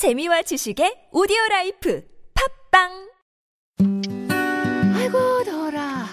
[0.00, 2.02] 재미와 지식의 오디오 라이프
[2.72, 2.88] 팟빵
[4.96, 6.06] 아이고 더워라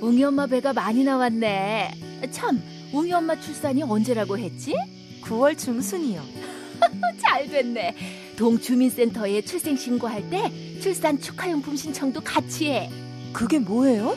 [0.00, 1.90] 웅이 엄마 배가 많이 나왔네
[2.30, 2.62] 참
[2.92, 4.76] 웅이 엄마 출산이 언제라고 했지?
[5.24, 6.22] 9월 중순이요.
[7.18, 7.96] 잘 됐네
[8.38, 12.88] 동주민센터에 출생 신고할 때 출산 축하용품 신청도 같이 해
[13.32, 14.16] 그게 뭐예요?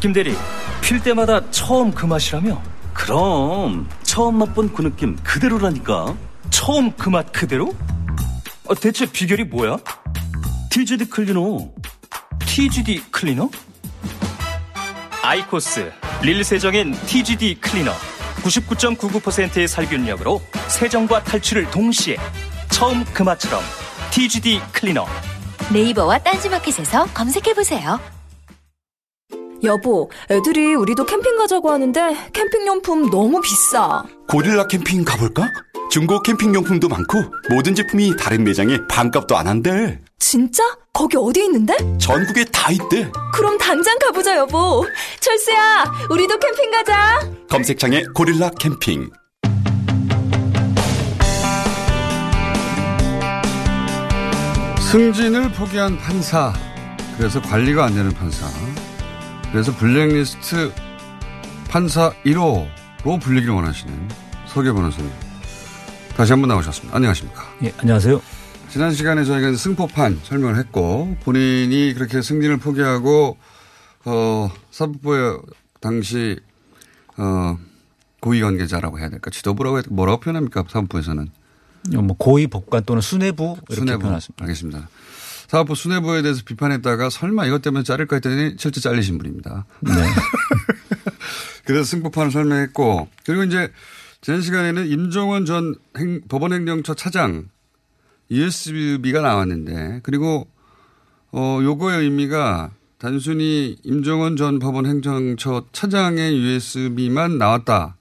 [0.00, 0.34] 김 대리,
[0.80, 2.62] 필 때마다 처음 그 맛이라며?
[2.94, 6.14] 그럼 처음 맛본 그 느낌 그대로라니까.
[6.50, 7.74] 처음 그 맛 그대로?
[8.66, 9.76] 어, 대체 비결이 뭐야?
[10.70, 11.68] TGD 클리너.
[12.46, 13.50] TGD 클리너?
[15.22, 17.92] 아이코스 릴 세정인 TGD 클리너.
[18.42, 22.16] 99.99%의 살균력으로 세정과 탈출을 동시에
[22.70, 23.60] 처음 그 맛처럼
[24.10, 25.06] TGD 클리너.
[25.72, 27.98] 네이버와 딴지마켓에서 검색해보세요
[29.64, 34.04] 여보, 애들이 우리도 캠핑 가자고 하는데 캠핑용품 너무 비싸.
[34.28, 35.50] 고릴라 캠핑 가볼까?
[35.90, 39.98] 중고 캠핑용품도 많고 모든 제품이 다른 매장에 반값도 안 한대.
[40.18, 40.62] 진짜?
[40.92, 41.74] 거기 어디 있는데?
[41.98, 43.10] 전국에 다 있대.
[43.32, 44.84] 그럼 당장 가보자, 여보.
[45.20, 47.20] 철수야, 우리도 캠핑 가자.
[47.48, 49.10] 검색창에 고릴라 캠핑.
[54.92, 56.52] 승진을 포기한 판사.
[57.16, 58.46] 그래서 관리가 안 되는 판사.
[59.52, 60.72] 그래서 블랙리스트
[61.68, 62.68] 판사 1호로
[63.20, 64.08] 불리길 원하시는
[64.46, 65.10] 서계 변호사님.
[66.16, 66.96] 다시 한번 나오셨습니다.
[66.96, 67.42] 안녕하십니까.
[67.62, 68.20] 예, 안녕하세요.
[68.68, 73.38] 지난 시간에 저희가 승포판 설명을 했고 본인이 그렇게 승진을 포기하고
[74.04, 75.36] 어 사법부에
[75.80, 76.38] 당시
[77.16, 77.56] 어
[78.20, 81.30] 고위 관계자라고 해야 될까 지도부라고 해야 될까 뭐라고 표현합니까 사법부에서는
[81.94, 84.44] 뭐 고위 법관 또는 수뇌부 이렇게 수뇌부 표현했습니다.
[84.44, 84.88] 알겠습니다.
[85.48, 89.64] 사법부 수뇌부에 대해서 비판했다가 설마 이것 때문에 자를까 했더니 실제 잘리신 분입니다.
[89.80, 89.92] 네.
[91.64, 93.72] 그래서 승포판을 설명했고 그리고 이제
[94.20, 97.48] 지난 시간에는 임종원 전 행- 법원행정처 차장
[98.30, 100.46] USB가 나왔는데 그리고
[101.32, 107.96] 어 요거의 의미가 단순히 임종원 전 법원행정처 차장의 USB만 나왔다.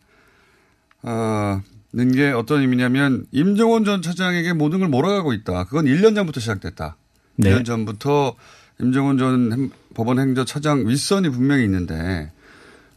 [1.04, 1.62] 어,
[1.94, 5.66] 는게 어떤 의미냐면 임종원 전 차장에게 모든 걸 몰아가고 있다.
[5.66, 6.98] 그건 1년 전부터 시작됐다.
[7.38, 7.50] 네.
[7.54, 8.36] 1년 전부터
[8.80, 12.32] 임종원 전 행- 법원 행정 차장 윗선이 분명히 있는데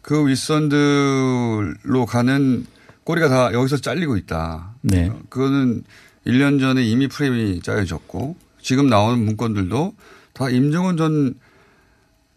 [0.02, 2.66] 그 윗선들로 가는
[3.04, 4.74] 꼬리가 다 여기서 잘리고 있다.
[4.82, 5.08] 네.
[5.08, 5.82] 어, 그거는
[6.26, 9.94] 1년 전에 이미 프레임이 짜여졌고 지금 나오는 문건들도
[10.34, 11.34] 다 임종원 전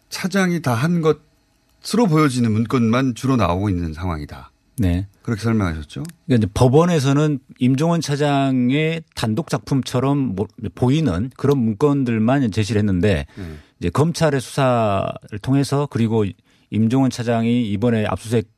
[0.08, 4.50] 차장이 다 한 것으로 보여지는 문건만 주로 나오고 있는 상황이다.
[4.78, 5.06] 네.
[5.24, 6.02] 그렇게 설명하셨죠?
[6.26, 13.56] 그러니까 이제 법원에서는 임종원 차장의 단독 작품처럼 뭐- 보이는 그런 문건들만 제시를 했는데 네.
[13.80, 16.26] 이제 검찰의 수사를 통해서 그리고
[16.70, 18.48] 임종원 차장이 이번에 압수수색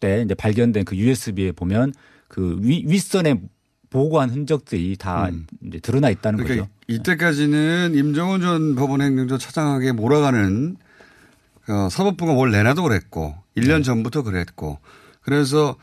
[0.00, 1.92] 때 이제 발견된 그 USB에 보면
[2.26, 3.40] 그 위, 윗선에
[3.88, 5.30] 보고한 흔적들이 다
[5.64, 6.44] 이제 드러나 있다는 음.
[6.44, 6.74] 그러니까 거죠.
[6.88, 10.76] 이때까지는 임종원 전 법원 행정처 차장에게 몰아가는
[11.68, 13.82] 어, 사법부가 뭘 내놔도 그랬고 1년 네.
[13.82, 14.80] 전부터 그랬고
[15.20, 15.76] 그래서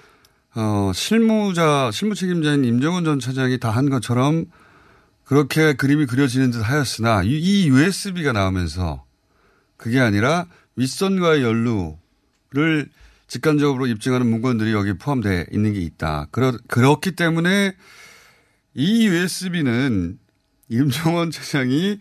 [0.62, 4.46] 어, 실무자 실무 책임자인 임종원 전 차장이 다 한 것처럼
[5.24, 9.06] 그렇게 그림이 그려지는 듯 하였으나 이, 이 USB가 나오면서
[9.78, 12.90] 그게 아니라 윗선과의 연루를
[13.28, 16.28] 직관적으로 입증하는 문건들이 여기 포함되어 있는 게 있다.
[16.32, 17.74] 그렇, 그렇기 때문에
[18.74, 20.20] 이 USB는
[20.68, 22.00] 임종원 차장이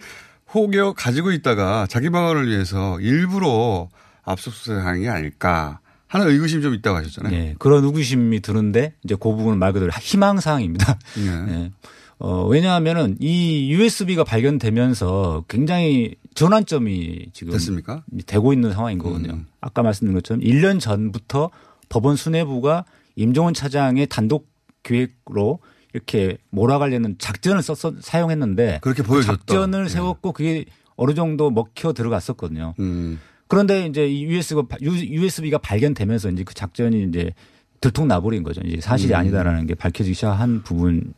[0.52, 3.88] 혹여 가지고 있다가 자기 방어를 위해서 일부러
[4.24, 5.78] 압수수색한 게 아닐까
[6.08, 7.30] 하는 의구심이 좀 있다고 하셨잖아요.
[7.30, 10.98] 네, 그런 의구심이 드는데 이제 그 부분은 말 그대로 희망사항입니다.
[11.16, 11.44] 네.
[11.46, 11.72] 네.
[12.18, 18.02] 어, 왜냐하면은 이 USB가 발견되면서 굉장히 전환점이 지금 됐습니까?
[18.26, 19.34] 되고 있는 상황인 거거든요.
[19.34, 19.46] 음.
[19.60, 21.50] 아까 말씀드린 것처럼 1년 전부터
[21.88, 22.84] 법원 수뇌부가
[23.14, 24.48] 임종원 차장의 단독
[24.82, 25.60] 기획으로
[25.92, 29.36] 이렇게 몰아가려는 작전을 썼 사용했는데 그렇게 보여줬다.
[29.36, 29.88] 작전을 예.
[29.88, 30.64] 세웠고 그게
[30.96, 32.74] 어느 정도 먹혀 들어갔었거든요.
[32.80, 33.20] 음.
[33.48, 37.32] 그런데 이제 이 USB가, USB가 발견되면서 이제 그 작전이 이제
[37.80, 38.60] 들통 나버린 거죠.
[38.64, 39.18] 이제 사실이 음.
[39.18, 41.14] 아니다라는 게 밝혀지기 시작한 부분.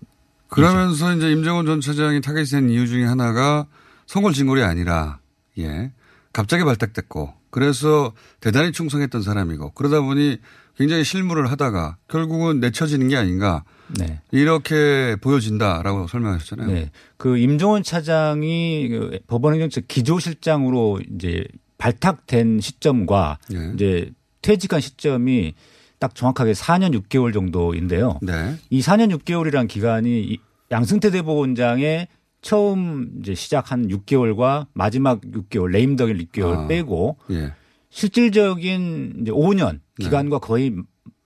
[0.49, 3.67] 그러면서 이제 임정원 전 차장이 타겟이 된 이유 중에 하나가
[4.07, 5.21] 선골 진골이 아니라
[5.59, 5.93] 예
[6.33, 10.39] 갑자기 발탁됐고 그래서 대단히 충성했던 사람이고 그러다 보니
[10.77, 13.65] 굉장히 실무를 하다가 결국은 내쳐지는 게 아닌가
[13.99, 14.21] 네.
[14.31, 16.69] 이렇게 보여진다라고 설명하셨잖아요.
[16.69, 16.91] 네.
[17.17, 21.45] 그 임종원 차장이 그 법원행정처 기조실장으로 이제
[21.81, 23.73] 발탁된 시점과 예.
[23.75, 24.11] 이제
[24.43, 25.55] 퇴직한 시점이
[25.99, 28.19] 딱 정확하게 4년 6개월 정도인데요.
[28.23, 28.55] 네.
[28.71, 30.39] 이 4년 6개월이란 기간이 이
[30.71, 32.09] 양승태 대법원장의
[32.43, 36.67] 처음 이제 시작한 6개월과 마지막 6개월 레임덕일 6개월 아.
[36.69, 37.53] 빼고 예.
[37.91, 40.05] 실질적인 이제 5년 네.
[40.05, 40.75] 기간과 거의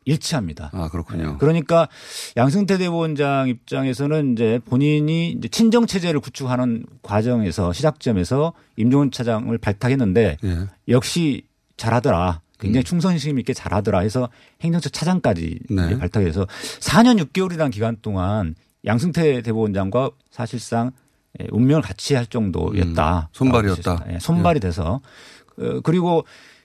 [0.05, 0.71] 일치합니다.
[0.73, 1.39] 아 그렇군요.
[1.39, 1.89] 그러니까
[2.37, 10.59] 양승태 대법원장 입장에서는 이제 본인이 이제 친정 체제를 구축하는 과정에서 시작점에서 임종원 차장을 발탁했는데 예.
[10.89, 11.43] 역시
[11.77, 12.41] 잘하더라.
[12.61, 12.85] 굉장히 음.
[12.85, 14.29] 충성심 있게 잘하더라 해서
[14.63, 15.99] 행정처 차장까지 네.
[15.99, 16.47] 발탁해서
[16.81, 18.55] 4년 6개월이라는 기간 동안
[18.85, 20.93] 양승태 대법원장과 사실상
[21.41, 23.21] 예, 운명을 같이 할 정도였다.
[23.21, 24.07] 음, 손발이었다.
[24.13, 25.01] 예, 손발이 돼서
[25.59, 26.25] 어, 그리고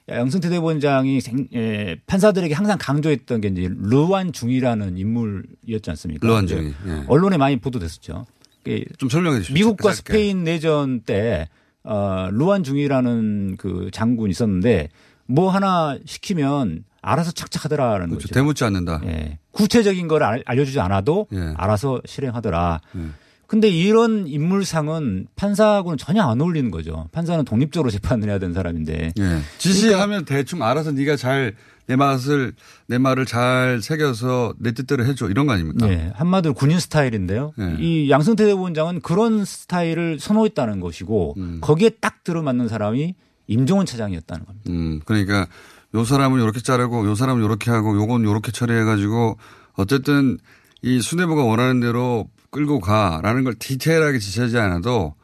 [0.09, 6.27] 양승태 대법원장이 생- 예, 판사들에게 항상 강조했던 게 이제 르완 중이라는 인물이었지 않습니까?
[6.27, 7.03] 르완 중이, 예.
[7.07, 8.25] 언론에 많이 보도됐었죠.
[8.63, 9.53] 그좀 설명해 주십시오.
[9.53, 10.13] 미국과 짧게.
[10.13, 11.47] 스페인 내전 때
[11.83, 14.89] 어, 루안 중이라는 그 장군이 있었는데
[15.25, 18.27] 뭐 하나 시키면 알아서 착착하더라는 그렇죠.
[18.27, 18.33] 거죠.
[18.33, 19.01] 대묻지 않는다.
[19.06, 19.39] 예.
[19.51, 21.53] 구체적인 걸 알- 알려주지 않아도 예.
[21.56, 22.81] 알아서 실행하더라.
[22.97, 23.00] 예.
[23.50, 27.10] 근데 이런 인물상은 판사하고는 전혀 안 어울리는 거죠.
[27.12, 29.13] 판사는 독립적으로 재판을 해야 되는 사람인데.
[29.19, 29.40] 예.
[29.57, 31.56] 지시하면 대충 알아서 네가 잘
[31.90, 32.54] 내 맛을
[32.86, 35.88] 내 말을 잘 새겨서 내 뜻대로 해줘 이런 거 아닙니까?
[35.88, 37.51] 네, 한마디로 군인 스타일인데요.
[37.57, 37.78] 네.
[37.80, 41.57] 이 양승태 대법원장은 그런 스타일을 선호했다는 것이고 음.
[41.62, 43.16] 거기에 딱 들어맞는 사람이
[43.48, 44.69] 임종원 차장이었다는 겁니다.
[44.69, 45.48] 음, 그러니까
[45.95, 49.40] 요 사람은 요렇게 자르고 요 사람은 요렇게 하고 요건 요렇게 처리해가지고
[49.74, 50.38] 어쨌든
[50.84, 55.16] 이 수뇌부가 원하는 대로 끌고 가라는 걸 디테일하게 지시하지 않아도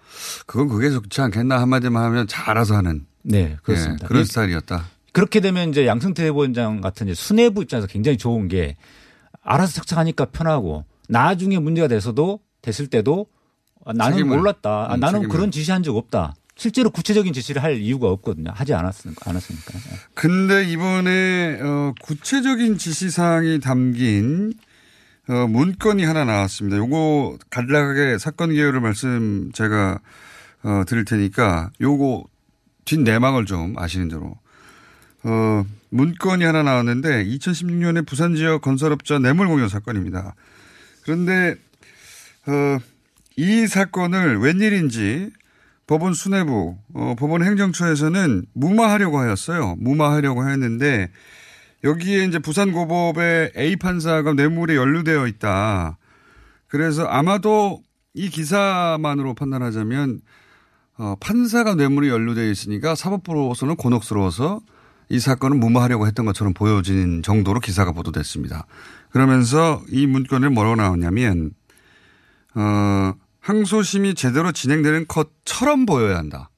[0.45, 4.03] 그건 그게 좋지 않겠나 한마디만 하면 잘 알아서 하는 네, 그렇습니다.
[4.05, 4.85] 예, 그런 이- 스타일이었다.
[5.11, 8.75] 그렇게 되면 이제 양승태 대법원장 같은 이제 수뇌부 입장에서 굉장히 좋은 게
[9.41, 13.27] 알아서 착착하니까 편하고 나중에 문제가 돼서도 됐을 때도
[13.85, 14.37] 아, 나는 책임을.
[14.37, 14.69] 몰랐다.
[14.91, 15.29] 아, 음, 나는 책임을.
[15.35, 16.35] 그런 지시한 적 없다.
[16.57, 18.51] 실제로 구체적인 지시를 할 이유가 없거든요.
[18.53, 19.29] 하지 않았으니까.
[19.29, 19.73] 않았으니까.
[20.13, 24.53] 근데 이번에 어, 구체적인 지시사항이 담긴
[25.27, 26.77] 어, 문건이 하나 나왔습니다.
[26.77, 29.99] 요거 간략하게 사건 개요를 말씀 제가
[30.63, 32.25] 어, 드릴 테니까 요거
[32.85, 34.37] 뒷내막을 좀 아시는 대로
[35.23, 40.35] 어, 문건이 하나 나왔는데 2016년에 부산 지역 건설업자 뇌물 공여 사건입니다.
[41.03, 41.55] 그런데
[42.45, 42.77] 어,
[43.35, 45.31] 이 사건을 웬일인지
[45.87, 49.75] 법원 수뇌부, 어, 법원 행정처에서는 무마하려고 하였어요.
[49.79, 51.09] 무마하려고 하였는데
[51.85, 55.97] 여기에 이제 부산고법에 A 판사가 뇌물에 연루되어 있다.
[56.67, 57.81] 그래서 아마도
[58.15, 60.19] 이 기사만으로 판단하자면
[60.97, 64.61] 어, 판사가 뇌물에 연루되어 있으니까 사법부로서는 곤혹스러워서
[65.09, 68.65] 이 사건은 무마하려고 했던 것처럼 보여지는 정도로 기사가 보도됐습니다.
[69.11, 71.51] 그러면서 이 문건에 뭐라고 나왔냐면
[72.55, 76.49] 어, 항소심이 제대로 진행되는 것처럼 보여야 한다.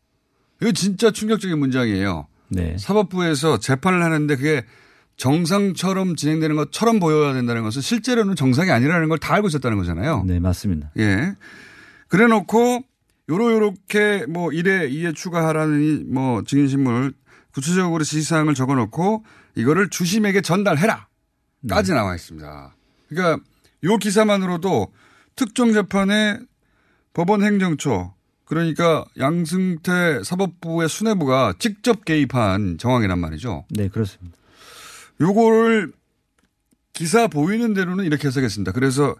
[0.62, 2.28] 이거 진짜 충격적인 문장이에요.
[2.50, 2.78] 네.
[2.78, 4.64] 사법부에서 재판을 하는데 그게
[5.18, 10.24] 정상처럼 진행되는 것처럼 보여야 된다는 것은 실제로는 정상이 아니라는 걸 다 알고 있었다는 거잖아요.
[10.26, 10.92] 네, 맞습니다.
[10.98, 11.36] 예.
[12.08, 12.84] 그래 놓고
[13.30, 17.14] 요러 요렇게 뭐 일에 이에 추가하라는 이뭐 증인신문
[17.52, 21.08] 구체적으로 지시사항을 적어 놓고 이거를 주심에게 전달해라.
[21.68, 22.76] 까지 나와 있습니다.
[23.10, 23.44] 그러니까
[23.84, 24.94] 요 기사만으로도
[25.36, 26.40] 특정 재판에
[27.14, 28.14] 법원 행정처
[28.46, 33.66] 그러니까 양승태 사법부의 수뇌부가 직접 개입한 정황이란 말이죠.
[33.72, 34.37] 네, 그렇습니다.
[35.22, 35.92] 요거를
[36.94, 38.72] 기사 보이는 대로는 이렇게 해석했습니다.
[38.72, 39.16] 그래서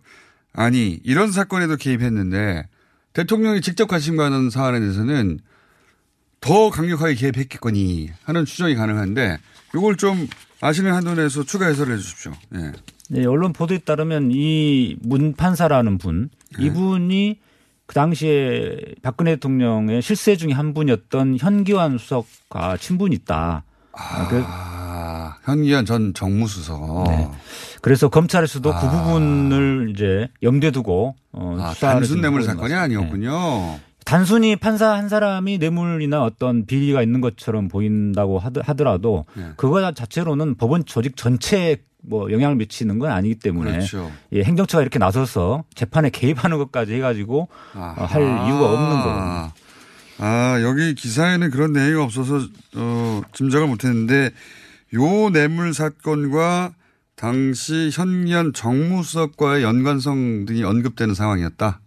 [0.54, 2.68] 아니 이런 사건에도 개입했는데
[3.14, 5.40] 대통령이 직접 관심가하는 사안에 대해서는
[6.40, 9.38] 더 강력하게 개입했겠거니 하는 추정이 가능한데
[9.76, 10.28] 요걸 좀
[10.62, 12.32] 아시는 한도 내에서 추가 해설을 해 주십시오.
[12.56, 12.72] 예.
[13.10, 16.66] 네, 언론 보도에 따르면 이 문 판사라는 분, 네.
[16.66, 17.40] 이분이
[17.86, 23.64] 그 당시에 박근혜 대통령의 실세 중에 한 분이었던 현기환 수석과 친분이 있다.
[23.94, 24.28] 아, 아,
[25.48, 27.06] 현기현 전 정무수석.
[27.08, 27.30] 네.
[27.82, 32.74] 그래서 검찰에서도 그 부분을 이제 염두에 두고 어, 아, 단순 좀 뇌물 사건이.
[32.74, 33.80] 아니었군요.
[34.04, 39.44] 단순히 판사 한 사람이 뇌물이나 어떤 비리가 있는 것처럼 보인다고 하더- 하더라도 네.
[39.56, 44.12] 그거 자체로는 법원 조직 전체에 뭐 영향을 미치는 건 아니기 때문에 그렇죠.
[44.34, 49.52] 예, 행정처가 이렇게 나서서 재판에 개입하는 것까지 해가지고 어, 할 이유가 없는 거거든요.
[50.20, 52.40] 아, 여기 기사에는 그런 내용이 없어서,
[52.76, 54.32] 어, 짐작을 못 했는데,
[54.94, 56.74] 요 뇌물 사건과
[57.16, 61.80] 당시 현년 정무수석과의 연관성 등이 언급되는 상황이었다.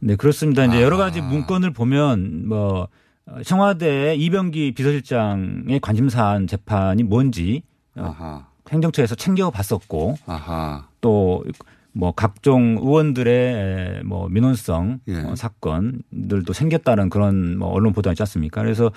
[0.00, 0.64] 네, 그렇습니다.
[0.64, 2.88] 이제 여러 가지 문건을 보면 뭐
[3.44, 7.62] 청와대 이병기 비서실장의 관심사안 재판이 뭔지
[7.96, 10.16] 어, 행정처에서 챙겨봤었고
[11.00, 11.44] 또
[11.94, 18.62] 뭐 각종 의원들의 뭐 민원성 어, 사건들도 생겼다는 그런 뭐 언론 보도 있지 않습니까?
[18.62, 18.90] 그래서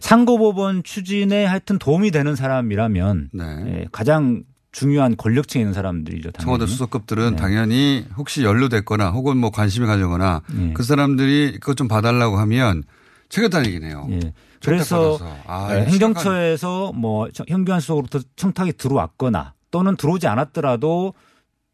[0.00, 6.30] 상고법원 추진에 하여튼 도움이 되는 사람이라면 예, 가장 중요한 권력층에 있는 사람들이죠.
[6.32, 6.44] 당연히.
[6.44, 7.36] 청와대 수석급들은 네.
[7.36, 10.72] 당연히 혹시 연루됐거나 혹은 뭐 관심이 가져거나 네.
[10.74, 12.82] 그 사람들이 그것 좀 봐달라고 하면
[13.28, 14.06] 챙겼다는 얘기네요.
[14.10, 14.32] 예.
[14.62, 15.18] 그래서.
[15.46, 21.14] 아, 예, 행정처에서 뭐 현교안 수석으로부터 청탁이 들어왔거나 또는 들어오지 않았더라도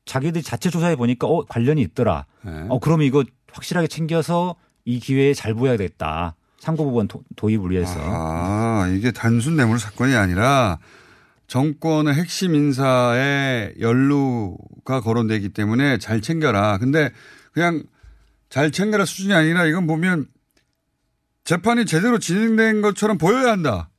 [0.09, 2.25] 자기들이 자체 조사해 보니까 어 관련이 있더라.
[2.43, 2.67] 네.
[2.71, 6.35] 어 그럼 이거 확실하게 챙겨서 이 기회에 잘 보여야겠다.
[6.61, 8.01] 상고법원 도, 도입을 위해서.
[8.03, 10.79] 아, 이게 단순 뇌물 사건이 아니라
[11.47, 16.79] 정권의 핵심 인사의 연루가 거론되기 때문에 잘 챙겨라.
[16.79, 17.13] 근데
[17.53, 17.85] 그냥
[18.49, 20.27] 잘 챙겨라 수준이 아니라 이건 보면
[21.45, 23.91] 재판이 제대로 진행된 것처럼 보여야 한다.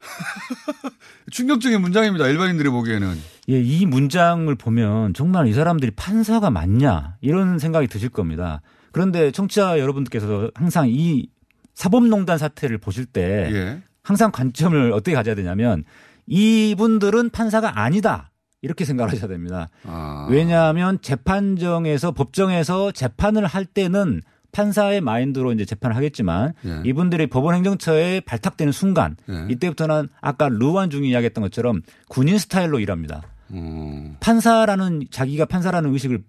[1.30, 2.26] 충격적인 문장입니다.
[2.28, 3.33] 일반인들이 보기에는.
[3.50, 8.62] 예, 이 문장을 보면 정말 이 사람들이 판사가 맞냐 이런 생각이 드실 겁니다.
[8.92, 11.28] 그런데 청취자 여러분들께서 항상 이
[11.74, 13.82] 사법농단 사태를 보실 때 예.
[14.02, 15.84] 항상 관점을 어떻게 가져야 되냐면
[16.26, 18.30] 이분들은 판사가 아니다.
[18.62, 19.68] 이렇게 생각을 하셔야 됩니다.
[19.86, 20.26] 아.
[20.30, 24.22] 왜냐하면 재판정에서 법정에서 재판을 할 때는
[24.52, 26.80] 판사의 마인드로 이제 재판을 하겠지만 예.
[26.84, 29.46] 이분들이 법원 행정처에 발탁되는 순간 예.
[29.50, 33.22] 이때부터는 아까 르완 중이 이야기했던 것처럼 군인 스타일로 일합니다.
[33.52, 34.16] 음.
[34.20, 36.22] 판사라는 자기가 판사라는 의식을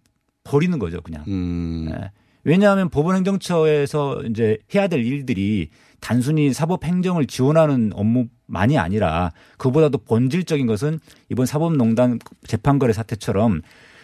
[0.43, 1.23] 버리는 거죠, 그냥.
[1.27, 1.89] 음.
[1.91, 2.11] 예.
[2.43, 5.69] 왜냐하면 법원 행정처에서 이제 해야 될 일들이
[5.99, 13.61] 단순히 사법 행정을 지원하는 업무만이 아니라 그보다도 본질적인 것은 이번 사법농단 재판거래 사태처럼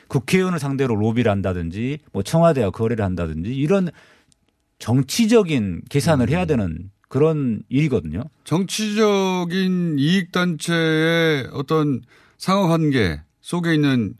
[0.08, 3.90] 국회의원을 상대로 로비를 한다든지 뭐 청와대와 거래를 한다든지 이런
[4.80, 6.30] 정치적인 계산을 음.
[6.34, 8.24] 해야 되는 그런 일이거든요.
[8.44, 12.02] 정치적인 이익단체의 어떤
[12.42, 14.16] 상호 관계 속에 있는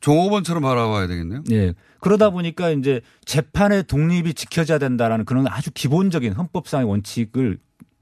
[0.00, 1.44] 종업원처럼 바라봐야 되겠네요.
[1.50, 1.74] 예.
[2.00, 7.58] 그러다 보니까 이제 재판의 독립이 지켜져야 된다라는 그런 아주 기본적인 헌법상의 원칙을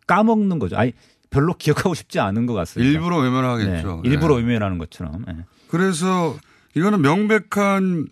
[0.06, 0.76] 까먹는 거죠.
[0.76, 0.92] 아니
[1.30, 2.88] 별로 기억하고 싶지 않은 것 같습니다.
[2.88, 4.02] 일부러 외면하겠죠.
[4.04, 4.42] 네, 일부러 네.
[4.42, 5.24] 외면하는 것처럼.
[5.30, 5.44] 예.
[5.66, 6.36] 그래서
[6.76, 8.06] 이거는 명백한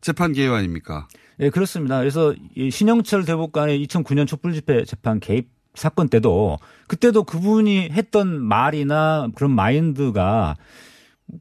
[0.00, 1.06] 재판 개입 아닙니까?
[1.38, 1.98] 예, 그렇습니다.
[1.98, 9.28] 그래서 이 신영철 대법관의 2009년 촛불 집회 재판 개입 사건 때도 그때도 그분이 했던 말이나
[9.34, 10.56] 그런 마인드가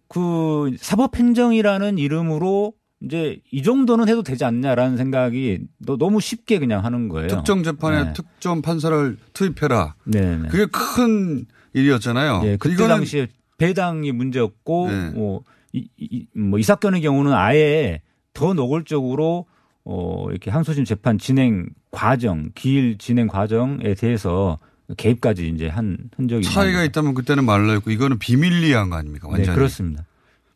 [0.07, 7.09] 그 사법행정이라는 이름으로 이제 이 정도는 해도 되지 않냐라는 생각이 너- 너무 쉽게 그냥 하는
[7.09, 7.27] 거예요.
[7.27, 8.13] 특정 재판에 네.
[8.13, 9.95] 특정 판사를 투입해라.
[10.05, 10.47] 네, 네.
[10.47, 12.41] 그게 큰 일이었잖아요.
[12.45, 15.09] 예, 그때 당시에 배당이 문제였고 네.
[15.11, 18.01] 뭐, 이, 이, 뭐 이 사건의 경우는 아예
[18.33, 19.47] 더 노골적으로
[19.85, 24.59] 어, 이렇게 항소심 재판 진행 과정, 기일 진행 과정에 대해서
[24.95, 29.27] 개입까지 이제 한 흔적이 차이가 있는 있다면 그때는 말로 했고 이거는 비밀리한 거 아닙니까?
[29.27, 29.33] 거죠.
[29.33, 29.47] 완전히.
[29.49, 30.05] 네, 그렇습니다.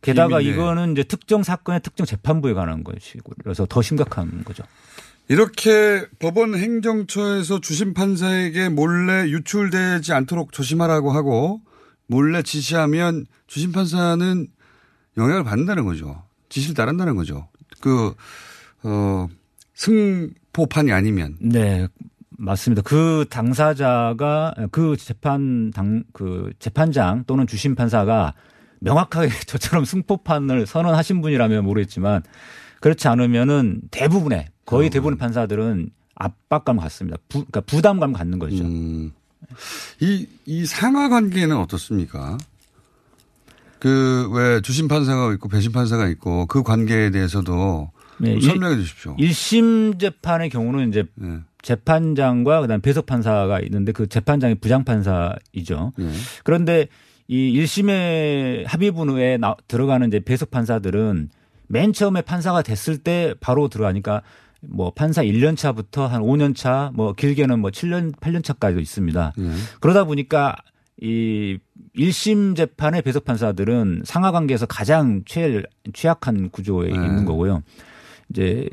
[0.02, 0.54] 게다가 비밀리에.
[0.54, 4.64] 이거는 이제 특정 사건의 특정 재판부에 관한 것이고 그래서 더 심각한 거죠.
[5.30, 11.62] 이렇게 법원 행정처에서 주심 판사에게 몰래 유출되지 않도록 조심하라고 하고
[12.08, 14.48] 몰래 지시하면 주심 판사는
[15.18, 16.24] 영향을 받는다는 거죠.
[16.50, 17.50] 지시를 따른다는 거죠.
[17.82, 18.14] 그,
[18.84, 19.28] 어,
[19.74, 21.36] 승포판이 아니면.
[21.40, 21.88] 네,
[22.38, 22.82] 맞습니다.
[22.84, 28.34] 그 당사자가 그 재판 당 그 재판장 또는 주심 판사가
[28.80, 32.24] 명확하게 저처럼 승포판을 선언하신 분이라면 모르겠지만
[32.82, 37.18] 그렇지 않으면은 대부분의 거의 대부분의 판사들은 압박감 갖습니다.
[37.30, 38.64] 부, 그러니까 부담감 갖는 거죠.
[38.64, 39.12] 음.
[40.00, 42.38] 이, 이 상하 관계는 어떻습니까?
[43.80, 49.16] 그, 왜 주심 판사가 있고 배심 판사가 있고 그 관계에 대해서도 네, 좀 설명해 주십시오.
[49.18, 51.40] 1심 재판의 경우는 이제 네.
[51.62, 55.94] 재판장과 그다음 배석 판사가 있는데 그 재판장이 부장 판사이죠.
[55.98, 56.12] 네.
[56.44, 56.88] 그런데
[57.28, 61.30] 이 1심의 합의분에 나- 들어가는 이제 배석 판사들은
[61.68, 64.22] 맨 처음에 판사가 됐을 때 바로 들어가니까
[64.62, 69.34] 뭐 판사 1년 차부터 한 5년 차, 뭐 길게는 뭐 7년, 8년 차까지도 있습니다.
[69.38, 69.52] 네.
[69.82, 70.56] 그러다 보니까
[71.02, 71.58] 이
[71.96, 75.62] 1심 재판의 배석 판사들은 상하 관계에서 가장 최
[75.94, 76.94] 취약한 구조에 네.
[76.94, 77.62] 있는 거고요.
[78.30, 78.70] 이제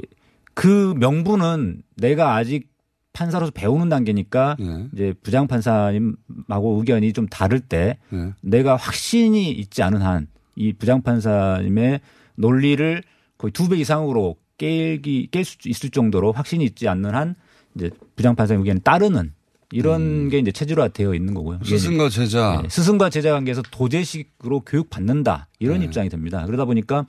[0.55, 2.69] 그 명분은 내가 아직
[3.13, 4.87] 판사로서 배우는 단계니까 네.
[4.93, 8.33] 이제 부장 판사님하고 의견이 좀 다를 때 네.
[8.43, 12.01] 내가 확신이 있지 않은 한 이 부장 판사님의
[12.37, 13.03] 논리를
[13.39, 17.35] 거의 두 배 이상으로 깰기 깰 수 있을 정도로 확신이 있지 않는 한
[17.75, 19.33] 이제 부장 판사님 의견에 따르는
[19.73, 21.59] 이런 게 이제 체질화 되어 있는 거고요.
[21.65, 22.61] 스승과 제자.
[22.63, 25.87] 네, 스승과 제자 관계에서 도제식으로 교육 받는다 이런 네.
[25.87, 26.47] 입장이 됩니다.
[26.47, 27.05] 그러다 보니까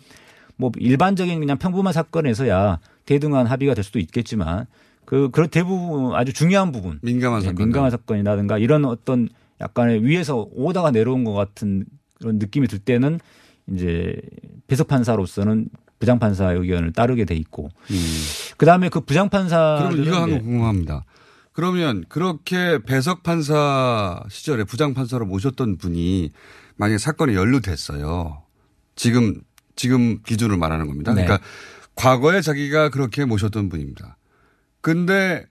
[0.58, 4.66] 뭐 일반적인 그냥 평범한 사건에서야 대등한 합의가 될 수도 있겠지만
[5.06, 7.66] 그 그런 대부분 아주 중요한 부분 민감한 네, 사건.
[7.66, 9.30] 민감한 사건이라든가 이런 어떤
[9.62, 11.86] 약간의 위에서 오다가 내려온 것 같은
[12.20, 13.20] 그런 느낌이 들 때는
[13.72, 14.20] 이제
[14.68, 15.70] 배석 판사로서는
[16.00, 17.70] 부장 판사의 의견을 따르게 돼 있고
[18.58, 21.06] 그다음에 그 부장 판사 그럼 이거 한거 궁금합니다.
[21.54, 26.32] 그러면 그렇게 배석 판사 시절에 부장 판사로 모셨던 분이
[26.76, 28.42] 만약에 사건이 연루됐어요.
[28.96, 29.42] 지금
[29.76, 31.14] 지금 기준으로 말하는 겁니다.
[31.14, 31.24] 네.
[31.24, 31.46] 그러니까
[31.96, 34.18] 과거에 자기가 그렇게 모셨던 분입니다.
[34.82, 35.46] 근데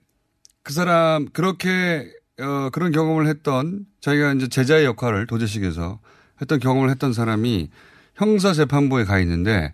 [0.63, 5.99] 그 사람 그렇게 어 그런 경험을 했던 자기가 이제 제자의 역할을 도제식에서
[6.41, 7.69] 했던 경험을 했던 사람이
[8.15, 9.73] 형사 재판부에 가 있는데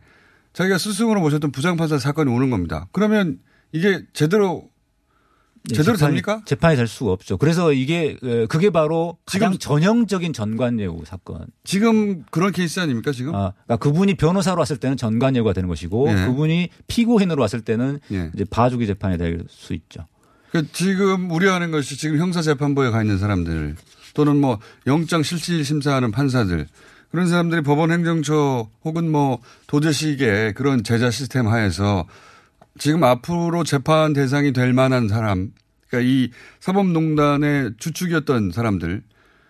[0.53, 2.87] 자기가 스승으로 모셨던 부장 판사 사건이 오는 겁니다.
[2.91, 3.39] 그러면
[3.71, 4.70] 이게 제대로 네,
[5.69, 6.41] 제대로 재판이- 됩니까?
[6.45, 7.37] 재판이 될 수가 없죠.
[7.37, 11.45] 그래서 이게 어, 그게 바로 가장 전형적인 전관예우 사건.
[11.63, 13.35] 지금 그런 케이스 아닙니까 지금?
[13.35, 16.25] 아, 그러니까 그분이 변호사로 왔을 때는 전관예우가 되는 것이고 예.
[16.25, 18.31] 그분이 피고인으로 왔을 때는 예.
[18.33, 20.07] 이제 봐주기 재판이 될 수 있죠.
[20.51, 23.75] 그 지금 우려하는 것이 지금 형사재판부에 가 있는 사람들
[24.13, 26.67] 또는 뭐 영장 실질 심사하는 판사들
[27.11, 32.05] 그런 사람들이 법원 행정처 혹은 뭐 도제식의 그런 제자 시스템 하에서
[32.77, 35.51] 지금 앞으로 재판 대상이 될 만한 사람
[35.87, 39.03] 그러니까 이 사법농단의 주축이었던 사람들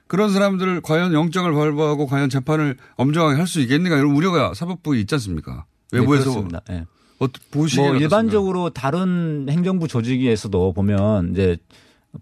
[0.08, 5.16] 그런 사람들을 과연 영장을 발부하고 과연 재판을 엄정하게 할 수 있겠는가 이런 우려가 사법부에 있지
[5.16, 5.66] 않습니까?
[5.94, 6.62] 외부에서 네, 그렇습니다.
[6.72, 6.86] 예.
[7.20, 7.98] 어, 보시기에 뭐?
[7.98, 11.58] 일반적으로 다른 행정부 조직에서도 보면 이제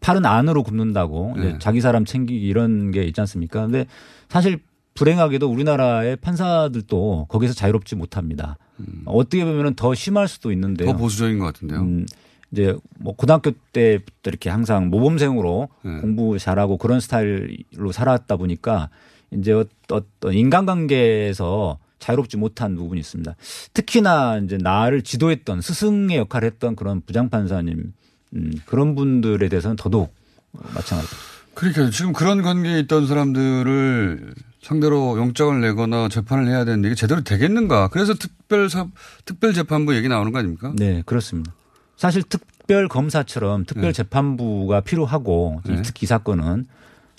[0.02, 1.60] 팔은 안으로 굽는다고 이제 네.
[1.60, 3.62] 자기 사람 챙기기 이런 게 있지 않습니까?
[3.62, 3.86] 근데
[4.28, 4.60] 사실
[5.04, 8.58] 불행하게도 우리나라의 판사들도 거기서 자유롭지 못합니다.
[9.06, 10.90] 어떻게 보면 더 심할 수도 있는데요.
[10.90, 10.92] 음.
[10.92, 11.80] 더 보수적인 것 같은데요.
[11.80, 12.06] 음,
[12.52, 16.02] 이제 뭐 고등학교 때부터 이렇게 항상 모범생으로 네.
[16.02, 18.90] 공부 잘하고 그런 스타일로 살았다 보니까
[19.32, 23.36] 이제 어- 어떤 인간관계에서 자유롭지 못한 부분이 있습니다.
[23.74, 27.94] 특히나 이제 나를 지도했던 스승의 역할을 했던 그런 부장판사님
[28.36, 30.14] 음, 그런 분들에 대해서는 더더욱
[30.52, 31.18] 마찬가지입니다.
[31.54, 37.88] 그러니까 지금 그런 관계에 있던 사람들을 상대로 영장을 내거나 재판을 해야 되는데 이게 제대로 되겠는가?
[37.90, 38.88] 그래서 특별 사,
[39.26, 40.74] 특별 재판부 얘기 나오는 거 아닙니까?
[40.76, 41.54] 네, 그렇습니다.
[41.96, 45.82] 사실 특별 검사처럼 특별 재판부가 필요하고 네.
[45.82, 46.66] 특히 이 사건은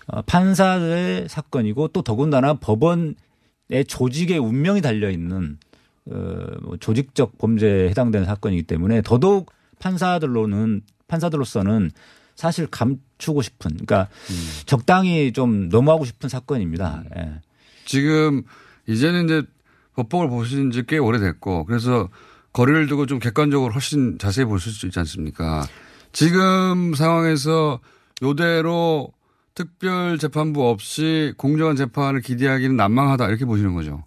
[0.07, 3.15] 어, 판사의 사건이고 또 더군다나 법원의
[3.87, 5.59] 조직의 운명이 달려 있는
[6.11, 11.91] 어, 뭐 조직적 범죄에 해당되는 사건이기 때문에 더더욱 판사들로는 판사들로서는
[12.41, 14.09] 사실 감추고 싶은 그러니까
[14.65, 17.05] 적당히 좀 넘어가고 싶은 사건입니다.
[17.19, 17.41] 예.
[17.85, 18.43] 지금
[18.89, 19.43] 이제는 이제
[19.95, 22.09] 법복을 보신 지 꽤 오래됐고 그래서
[22.55, 25.67] 거리를 두고 좀 객관적으로 훨씬 자세히 보실 수 있지 않습니까?
[26.13, 27.79] 지금 상황에서
[28.23, 29.13] 요대로
[29.55, 34.03] 특별 재판부 없이 공정한 재판을 기대하기는 난망하다 이렇게 보시는 거죠.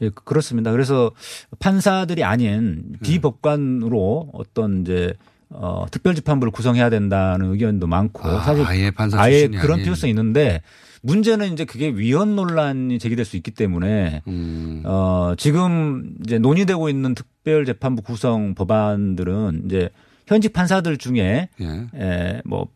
[0.00, 0.72] 예, 그- 그렇습니다.
[0.72, 1.10] 그래서
[1.58, 5.12] 판사들이 아닌 비법관으로 어떤 이제
[5.50, 9.82] 어, 특별재판부를 구성해야 된다는 의견도 많고 아, 사실 아예 아예 그런.
[9.82, 10.60] 필요성이 있는데
[11.02, 14.82] 문제는 이제 그게 위헌 논란이 제기될 수 있기 때문에 음.
[14.84, 19.88] 어, 지금 이제 논의되고 있는 특별재판부 구성 법안들은 이제
[20.26, 21.86] 현직 판사들 중에 예.
[21.94, 22.66] 에, 뭐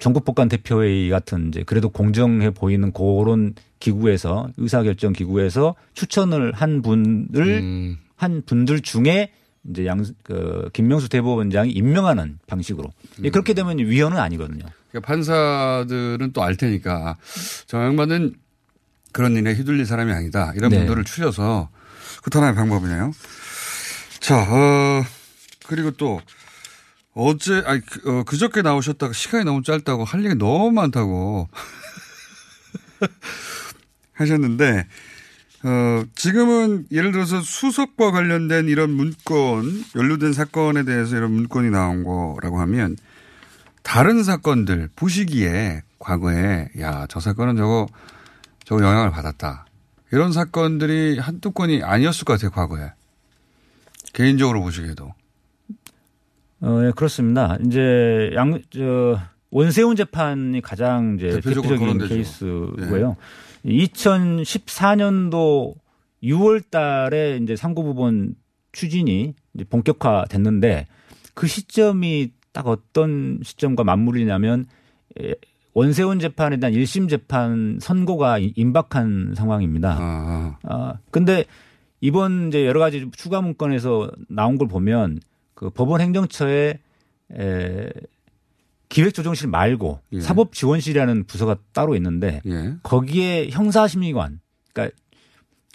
[0.00, 7.98] 전국법관 대표회의 같은 이제 그래도 공정해 보이는 그런 기구에서 의사결정 기구에서 추천을 한 분을 음.
[8.16, 9.30] 한 분들 중에
[9.70, 12.90] 이제 양, 그, 김명수 대법원장이 임명하는 방식으로.
[13.24, 14.64] 예, 그렇게 되면 위헌은 아니거든요.
[14.90, 17.16] 그러니까 판사들은 또 알 테니까
[17.66, 18.34] 저 양반은
[19.12, 20.52] 그런 일에 휘둘릴 사람이 아니다.
[20.56, 20.78] 이런 네.
[20.78, 21.68] 분들을 추려서
[22.18, 23.12] 그것도 하나의 방법이네요.
[24.20, 25.04] 자, 어,
[25.66, 26.20] 그리고 또
[27.14, 31.48] 어제, 아니, 그, 어, 그저께 나오셨다가 시간이 너무 짧다고 할 얘기 너무 많다고
[34.14, 34.86] 하셨는데,
[35.64, 42.60] 어, 지금은 예를 들어서 수석과 관련된 이런 문건, 연루된 사건에 대해서 이런 문건이 나온 거라고
[42.60, 42.96] 하면
[43.82, 47.86] 다른 사건들 보시기에 과거에 야, 저 사건은 저거,
[48.64, 49.66] 저거 영향을 받았다.
[50.12, 52.92] 이런 사건들이 한두 건이 아니었을 것 같아요, 과거에.
[54.12, 55.12] 개인적으로 보시기에도.
[56.60, 57.56] 어, 예, 그렇습니다.
[57.64, 62.14] 이제 양, 저, 원세훈 재판이 가장 이제 대표적으로 대표적인 거론되죠.
[62.14, 62.16] 예.
[62.16, 63.16] 케이스고요.
[63.64, 65.74] 2014년도
[66.22, 68.34] 6월 달에 이제 상고부본
[68.72, 70.86] 추진이 이제 본격화 됐는데
[71.34, 74.66] 그 시점이 딱 어떤 시점과 맞물리냐면
[75.20, 75.34] 예,
[75.74, 79.96] 원세훈 재판에 대한 1심 재판 선고가 임박한 상황입니다.
[80.00, 81.44] 아, 어, 근데
[82.00, 85.20] 이번 이제 여러 가지 추가 문건에서 나온 걸 보면
[85.54, 86.78] 그 법원 행정처에
[87.38, 87.90] 에,
[88.88, 90.20] 기획조정실 말고 예.
[90.20, 92.74] 사법지원실이라는 부서가 따로 있는데 예.
[92.82, 94.40] 거기에 형사심의관,
[94.72, 94.96] 그러니까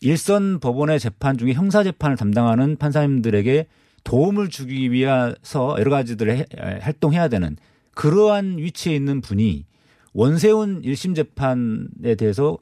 [0.01, 3.67] 일선 법원의 재판 중에 형사 재판을 담당하는 판사님들에게
[4.03, 7.55] 도움을 주기 위해서 여러 가지들을 해- 에, 활동해야 되는
[7.95, 9.65] 그러한 위치에 있는 분이
[10.13, 12.57] 원세훈 1심 재판에 대해서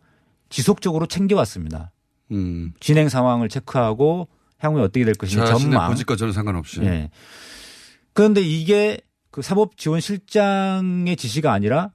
[0.50, 1.92] 지속적으로 챙겨왔습니다.
[2.32, 2.74] 음.
[2.80, 4.28] 진행 상황을 체크하고
[4.60, 5.90] 향후에 어떻게 될 것인지 전망.
[5.90, 6.82] 보직과 전혀 상관없이.
[6.84, 7.10] 예.
[8.14, 9.00] 그런데 이게
[9.32, 11.92] 그 사법지원실장의 지시가 아니라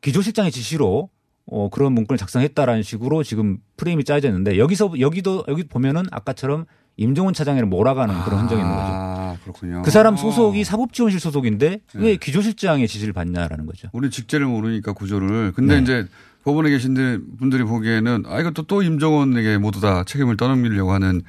[0.00, 1.10] 기조실장의 지시로
[1.46, 6.66] 어, 그런 문건을 작성했다라는 식으로 지금 프레임이 짜여져 있는데 여기서 여기도 여기 보면은 아까처럼
[6.98, 8.86] 임종원 차장을 몰아가는 그런 흔적이 있는 거죠.
[8.90, 9.82] 아, 그렇군요.
[9.82, 12.16] 그 사람 소속이 사법지원실 소속인데 왜 네.
[12.16, 13.88] 기조실장의 지시를 받냐라는 거죠.
[13.92, 15.52] 우리 직제를 모르니까 구조를.
[15.52, 15.82] 근데 네.
[15.82, 16.06] 이제
[16.44, 16.94] 법원에 계신
[17.38, 21.22] 분들이 보기에는 아, 이것도 또 임종원에게 모두 다 책임을 떠넘기려고 하는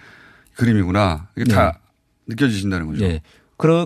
[0.55, 1.29] 그림이구나.
[1.37, 1.79] 이게 다
[2.27, 3.05] 느껴지신다는 거죠.
[3.05, 3.21] 예.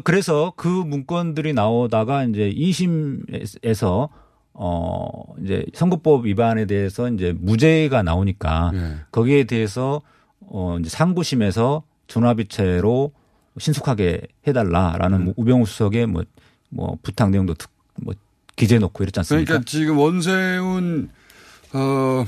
[0.03, 4.09] 그래서 그 문건들이 나오다가 이제 2심에서
[4.53, 8.97] 어, 이제 선거법 위반에 대해서 이제 무죄가 나오니까 예.
[9.11, 10.03] 거기에 대해서
[10.41, 13.11] 어, 이제 상부심에서 전화비체로
[13.57, 15.25] 신속하게 해달라라는 음.
[15.25, 16.23] 뭐 우병우 수석의 뭐,
[16.69, 18.13] 뭐 부탁 내용도 특, 뭐
[18.55, 19.47] 기재해 놓고 이랬지 않습니까?
[19.47, 21.09] 그러니까 지금 원세훈
[21.73, 22.25] 어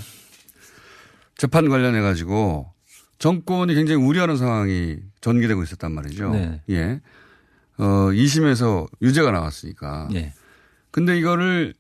[1.38, 2.72] 재판 관련해 가지고
[3.20, 6.32] 정권이 굉장히 우려하는 상황이 전개되고 있었단 말이죠.
[6.32, 6.62] 네.
[6.72, 7.02] 예.
[7.78, 10.10] 어 2심에서 유죄가 나왔으니까.
[10.14, 10.34] 예.
[10.92, 11.74] 근데 이거를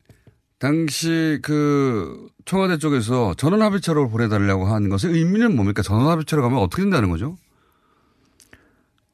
[0.60, 5.82] 당시 그 청와대 쪽에서 전원 합의체로 보내달라고 하는 것의 의미는 뭡니까?
[5.82, 7.38] 전원 합의체로 가면 어떻게 된다는 거죠?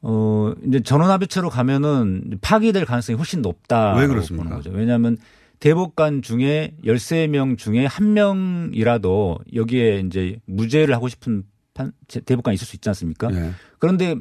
[0.02, 3.96] 어, 이제 전원 합의체로 가면은 파기될 가능성이 훨씬 높다.
[3.96, 4.44] 왜 그렇습니까?
[4.44, 4.72] 보는 거죠.
[4.76, 5.18] 왜냐하면
[5.60, 12.76] 대법관 중에 13명 중에 한 명이라도 여기에 이제 무죄를 하고 싶은 판, 대법관이 있을 수
[12.76, 13.30] 있지 않습니까?
[13.32, 13.52] 예.
[13.78, 14.16] 그런데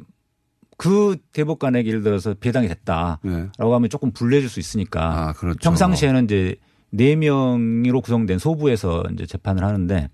[0.80, 3.50] 그 대법관에게 예를 들어서 배당이 됐다라고 예.
[3.58, 5.58] 하면 조금 불리해질 수 있으니까 아, 그렇죠.
[5.60, 6.56] 평상시에는 이제
[6.88, 10.08] 네 명으로 구성된 소부에서 이제 재판을 하는데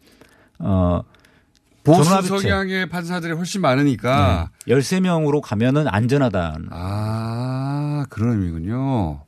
[0.59, 1.03] 어
[1.85, 2.03] 보수.
[2.03, 4.75] 성향의 판사들이 훨씬 많으니까 네.
[4.75, 6.59] 13명으로 가면은 안전하다.
[6.71, 9.21] 아, 그런 의미군요.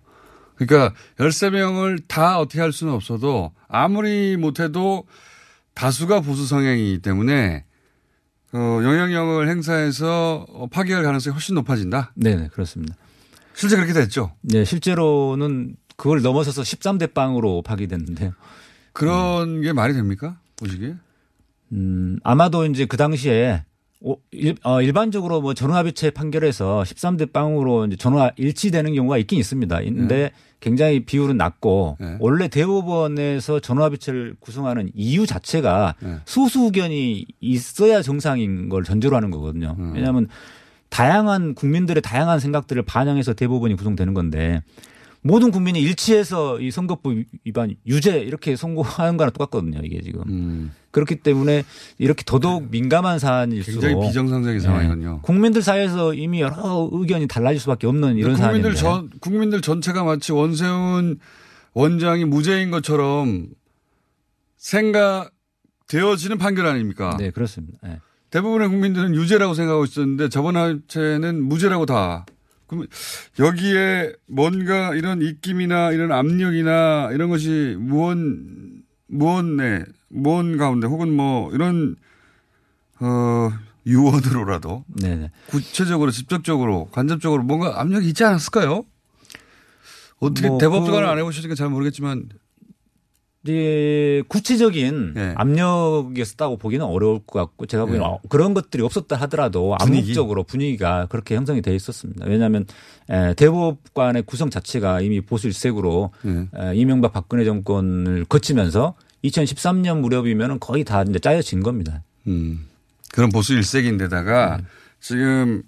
[0.57, 5.07] 그러니까 13명을 다 어떻게 할 수는 없어도 아무리 못해도
[5.75, 7.65] 다수가 보수 성향이기 때문에
[8.53, 12.13] 어, 영향력을 행사해서 어, 파기할 가능성이 훨씬 높아진다.
[12.15, 12.95] 네, 그렇습니다.
[13.55, 14.33] 실제 그렇게 됐죠.
[14.43, 18.33] 네, 실제로는 그걸 넘어서서 13대 빵으로 파기됐는데요.
[18.93, 20.39] 그런 게 말이 됩니까?
[20.57, 20.95] 보시기에?
[21.73, 23.65] 음, 아마도 이제 그 당시에
[24.01, 29.81] 오- 일, 어, 일반적으로 뭐 전원합의체 판결에서 13대 빵으로 이제 전원 일치되는 경우가 있긴 있습니다.
[29.83, 32.17] 있는데 굉장히 비율은 낮고 네.
[32.19, 36.17] 원래 대법원에서 전원합의체를 구성하는 이유 자체가 네.
[36.25, 39.77] 소수 의견이 있어야 정상인 걸 전제로 하는 거거든요.
[39.79, 39.93] 음.
[39.95, 40.29] 왜냐하면
[40.89, 44.63] 다양한 국민들의 다양한 생각들을 반영해서 대법원이 구성되는 건데
[45.29, 47.13] 모든 국민이 일치해서 이 선거법
[47.45, 49.81] 위반 유죄 이렇게 선고하는 거랑 똑같거든요.
[49.85, 50.23] 이게 지금.
[50.27, 50.73] 음.
[50.91, 51.65] 그렇기 때문에
[51.99, 54.65] 이렇게 더더욱 민감한 사안일수록 굉장히 비정상적인 네.
[54.65, 55.21] 상황이군요.
[55.21, 59.11] 국민들 사이에서 이미 여러 의견이 달라질 수밖에 없는 이런 국민들 사안인데.
[59.11, 61.19] 전 국민들 전체가 마치 원세훈
[61.75, 63.49] 원장이 무죄인 것처럼
[64.57, 67.15] 생각되어지는 판결 아닙니까?
[67.19, 67.79] 네, 그렇습니다.
[67.83, 68.01] 네.
[68.31, 72.25] 대부분의 국민들은 유죄라고 생각하고 있었는데 저번 합체는 무죄라고 다.
[72.69, 72.87] 그럼
[73.39, 81.97] 여기에 뭔가 이런 입김이나 이런 압력이나 이런 것이 무언 무언에 무언 가운데 혹은 뭐 이런
[83.01, 83.51] 어
[83.87, 85.31] 유언으로라도 네, 네.
[85.47, 88.85] 구체적으로 직접적으로 간접적으로 뭔가 압력이 있지 않았을까요?
[90.21, 92.29] 어떻게 뭐 대법관을 그- 안 해보시니까 잘 모르겠지만
[93.45, 95.33] 이제 구체적인 네.
[95.37, 98.13] 압력이었다고 보기는 어려울 것 같고 제가 보기에는 네.
[98.13, 99.99] 어, 그런 것들이 없었다 하더라도 분위기?
[100.03, 102.27] 암묵적으로 분위기가 그렇게 형성이 돼 있었습니다.
[102.27, 102.67] 왜냐하면
[103.09, 106.49] 에, 대법관의 구성 자체가 이미 보수 일색으로 네.
[106.57, 112.03] 에, 이명박 박근혜 정권을 거치면서 2013년 무렵이면 거의 다 이제 짜여진 겁니다.
[112.27, 112.67] 음,
[113.13, 114.61] 그런 보수 일색인데다가
[115.01, 115.63] 지금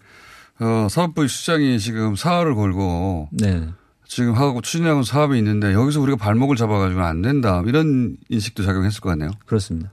[0.60, 3.68] 어, 사법부 수장이 지금 사활을 걸고 네.
[4.10, 9.10] 지금 하고 추진하고 사업이 있는데 여기서 우리가 발목을 잡아가지고는 안 된다 이런 인식도 작용했을 것
[9.10, 9.30] 같네요.
[9.46, 9.92] 그렇습니다.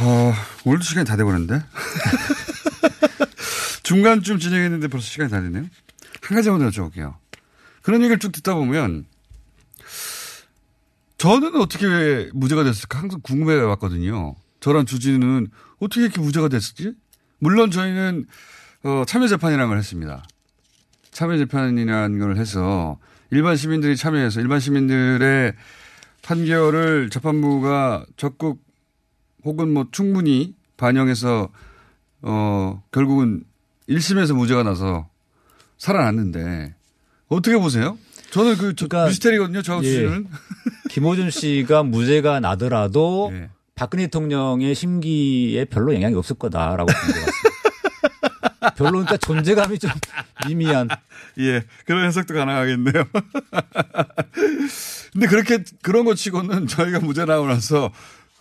[0.00, 0.32] 어,
[0.64, 1.64] 오늘도 시간이 다 돼버렸는데
[3.82, 5.64] 중간쯤 진행했는데 벌써 시간이 다 됐네요.
[6.22, 7.16] 한 가지만 더 여쭤볼게요.
[7.82, 9.06] 그런 얘기를 쭉 듣다 보면
[11.18, 14.36] 저는 어떻게 왜 무죄가 됐을까 항상 궁금해 왔거든요.
[14.60, 15.48] 저런 주진우는
[15.80, 16.92] 어떻게 이렇게 무죄가 됐을지?
[17.40, 18.26] 물론 저희는
[18.84, 20.22] 어, 참여재판이라는 걸 했습니다.
[21.14, 22.98] 참여 재판이라는 걸 해서
[23.30, 25.54] 일반 시민들이 참여해서 일반 시민들의
[26.22, 28.58] 판결을 재판부가 적극
[29.44, 31.48] 혹은 뭐 충분히 반영해서
[32.22, 33.44] 어 결국은
[33.88, 35.08] 1심에서 무죄가 나서
[35.78, 36.74] 살아났는데
[37.28, 37.96] 어떻게 보세요?
[38.30, 39.62] 저는 그 그러니까 미스테리거든요.
[39.62, 39.86] 저 예.
[39.86, 40.26] 수준은.
[40.90, 43.50] 김호준 씨가 무죄가 나더라도 예.
[43.74, 46.96] 박근혜 대통령의 심기에 별로 영향이 없을 거다라고 본 것
[47.26, 47.53] 같습니다.
[48.70, 49.90] 별로 그러니까 존재감이 좀
[50.46, 50.88] 미미한.
[51.38, 53.04] 예, 그런 해석도 가능하겠네요.
[55.12, 57.90] 근데 그렇게 그런 거 치고는 저희가 무죄 나오고 나서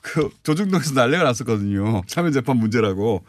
[0.01, 2.01] 그 조중동에서 난리가 났었거든요.
[2.07, 3.23] 참여재판 문제라고.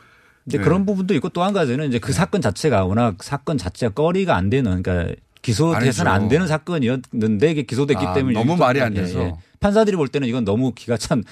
[0.45, 0.65] 근데 네.
[0.65, 4.51] 그런 부분도 있고 또 한 가지는 이제 그 사건 자체가 워낙 사건 자체가 꺼리가 안
[4.51, 6.11] 되는 그러니까 기소돼서는.
[6.11, 9.21] 안 되는 사건이었는데 이게 기소됐기 아, 때문에 너무 좀- 말이 안 예, 돼서.
[9.21, 9.35] 예.
[9.61, 11.25] 판사들이 볼 때는 이건 너무 기가 찬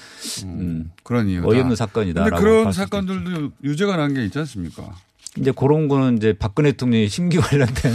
[0.44, 1.46] 음, 그런 이유.
[1.46, 2.24] 어이없는 사건이다.
[2.24, 4.94] 근데 그런 사건들도 유죄가 난 게 있지 않습니까?
[5.38, 7.92] 이제 그런 거는 이제 박근혜 대통령의 심기 관련된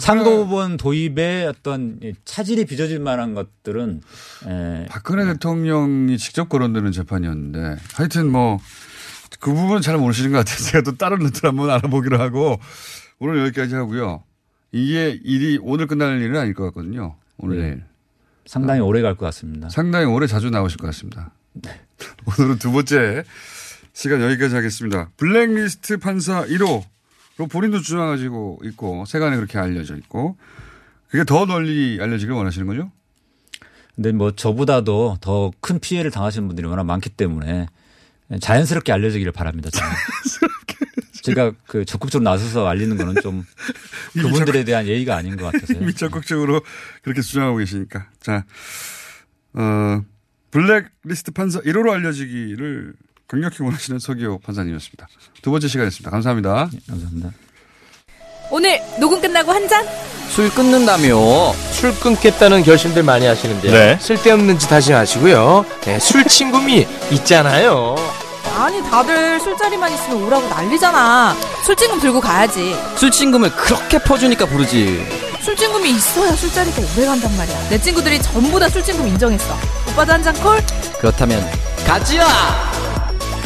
[0.00, 4.00] 상고법원 도입의 어떤 차질이 빚어질 만한 것들은
[4.48, 4.86] 예.
[4.88, 8.58] 박근혜 대통령이 직접 거론되는 재판이었는데 하여튼 뭐
[9.40, 10.56] 그 부분 잘 모르시는 것 같아요.
[10.66, 12.58] 제가 또 다른 루트 한번 알아보기로 하고
[13.18, 14.22] 오늘 여기까지 하고요.
[14.72, 17.16] 이게 일이 오늘 끝날 일은 아닐 것 같거든요.
[17.38, 17.62] 오늘 네.
[17.62, 17.84] 내일.
[18.46, 19.68] 상당히 오래 갈 것 같습니다.
[19.68, 21.32] 상당히 오래 자주 나오실 것 같습니다.
[22.38, 23.24] 오늘은 두 번째
[23.98, 25.10] 시간 여기까지 하겠습니다.
[25.16, 26.84] 블랙리스트 판사 1호로
[27.50, 30.36] 본인도 주장하시고 있고 세간에 그렇게 알려져 있고
[31.08, 32.92] 그게 더 널리 알려지길 원하시는 거죠?
[33.96, 37.66] 근데 뭐 저보다도 더 큰 피해를 당하시는 분들이 워낙 많기 때문에
[38.40, 39.68] 자연스럽게 알려지기를 바랍니다.
[39.70, 39.92] 저는.
[41.22, 43.44] 제가 그 적극적으로 나서서 알리는 거는 좀
[44.14, 45.82] 그분들에 대한 예의가 아닌 것 같아서요.
[45.82, 46.62] 이미 적극적으로
[47.02, 48.10] 그렇게 주장하고 계시니까.
[48.20, 48.44] 자,
[49.54, 50.04] 어,
[50.52, 52.94] 블랙리스트 판사 1호로 알려지기를
[53.28, 55.06] 강력히 원하시는 서기호 판사님이었습니다.
[55.42, 56.10] 두 번째 시간이었습니다.
[56.10, 56.70] 감사합니다.
[56.88, 57.30] 감사합니다.
[58.50, 59.86] 오늘 녹음 끝나고 한 잔?
[60.30, 63.72] 술 끊는다며 술 끊겠다는 결심들 많이 하시는데요.
[63.72, 63.98] 네.
[64.00, 65.66] 쓸데없는 짓 하지 마시고요.
[65.82, 67.96] 네, 술 친구미 있잖아요.
[68.56, 71.36] 아니 다들 술자리만 있으면 오라고 난리잖아.
[71.66, 72.74] 술친금 들고 가야지.
[72.96, 75.04] 술친금을 그렇게 퍼주니까 부르지.
[75.42, 77.68] 술친금이 있어야 술자리가 오래 간단 말이야.
[77.68, 79.54] 내 친구들이 전부 다 술친금 인정했어.
[79.90, 80.58] 오빠도 한 잔 콜?
[80.98, 81.44] 그렇다면
[81.86, 82.87] 가지야!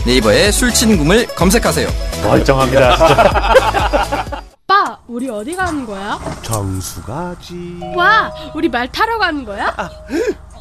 [0.06, 1.88] 네이버에 술친금을 검색하세요.
[2.24, 4.42] 멀쩡합니다, 진짜.
[4.64, 6.18] 오빠, 우리 어디 가는 거야?
[6.42, 7.78] 정수 가지.
[7.94, 9.74] 와, 우리 말 타러 가는 거야?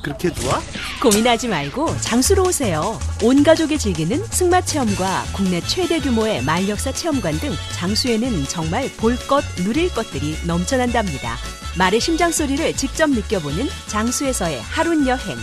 [0.04, 0.60] 그렇게 좋아?
[1.02, 3.00] 고민하지 말고 장수로 오세요.
[3.24, 9.16] 온 가족이 즐기는 승마 체험과 국내 최대 규모의 말 역사 체험관 등 장수에는 정말 볼
[9.28, 11.36] 것, 누릴 것들이 넘쳐난답니다.
[11.78, 15.38] 말의 심장 소리를 직접 느껴보는 장수에서의 하룬 여행.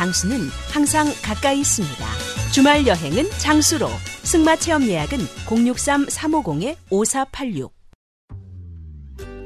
[0.00, 2.04] 장수는 항상 가까이 있습니다.
[2.52, 3.90] 주말 여행은 장수로.
[4.22, 7.70] 승마 체험 예약은 063-350-5486.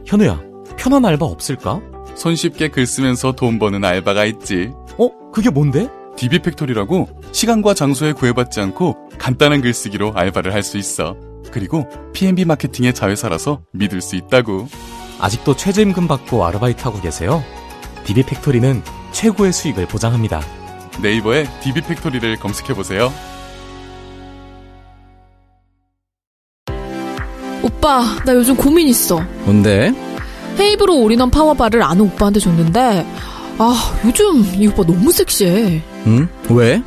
[0.06, 0.40] 현우야,
[0.76, 1.80] 편한 알바 없을까?
[2.14, 4.70] 손쉽게 글 쓰면서 돈 버는 알바가 있지.
[4.96, 5.10] 어?
[5.32, 5.88] 그게 뭔데?
[6.16, 11.16] DB팩토리라고 시간과 장소에 구애받지 않고 간단한 글쓰기로 알바를 할 수 있어.
[11.50, 14.68] 그리고 P&B 마케팅의 자회사라서 믿을 수 있다고.
[15.18, 17.42] 아직도 최저임금 받고 아르바이트 하고 계세요?
[18.04, 20.42] DB팩토리는 최고의 수익을 보장합니다.
[21.00, 23.12] 네이버에 DB팩토리를 검색해 보세요.
[27.62, 29.20] 오빠, 나 요즘 고민 있어.
[29.44, 29.94] 뭔데?
[30.58, 33.06] 헤이브로 올인원 파워바를 아는 오빠한테 줬는데,
[33.58, 35.80] 아, 요즘 이 오빠 너무 섹시해.
[36.06, 36.28] 응?
[36.50, 36.82] 왜?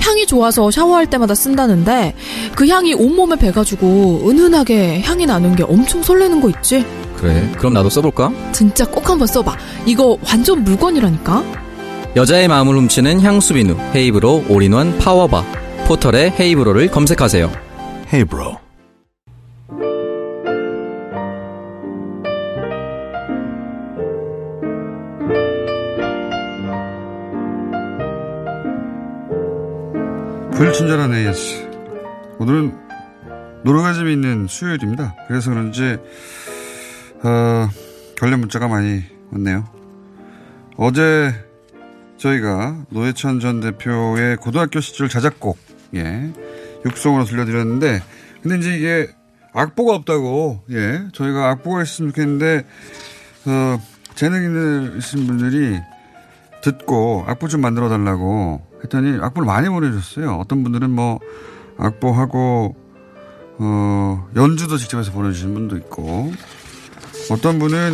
[0.00, 2.14] 향이 좋아서 샤워할 때마다 쓴다는데,
[2.54, 6.84] 그 향이 온몸에 배가지고 은은하게 향이 나는 게 엄청 설레는 거 있지?
[7.20, 7.52] 그래.
[7.58, 8.32] 그럼 나도 써볼까?
[8.52, 9.56] 진짜 꼭 한번 써봐.
[9.86, 11.44] 이거 완전 물건이라니까?
[12.16, 15.44] 여자의 마음을 훔치는 향수 비누 헤이브로 올인원 파워바
[15.86, 17.50] 포털에 헤이브로를 검색하세요.
[18.12, 18.58] 헤이브로.
[30.52, 31.68] 불친절한 AS.
[32.38, 32.74] 오늘은
[33.64, 35.14] 노래가 재미있는 수요일입니다.
[35.26, 35.96] 그래서 그런지,
[37.22, 37.68] 어,
[38.18, 39.02] 관련 문자가 많이
[39.32, 39.68] 왔네요.
[40.76, 41.34] 어제
[42.16, 45.58] 저희가 노회찬 전 대표의 고등학교 시절 자작곡,
[45.94, 46.32] 예,
[46.84, 48.02] 육성으로 들려드렸는데,
[48.42, 49.08] 근데 이제 이게
[49.52, 52.66] 악보가 없다고, 예, 저희가 악보가 있으면 좋겠는데,
[53.46, 53.80] 어,
[54.14, 55.80] 재능 있으신 분들이
[56.62, 60.34] 듣고 악보 좀 만들어 달라고 했더니 악보를 많이 보내주셨어요.
[60.34, 61.18] 어떤 분들은 뭐
[61.78, 62.76] 악보하고
[63.58, 66.32] 어 연주도 직접 해서 보내주신 분도 있고
[67.30, 67.92] 어떤 분은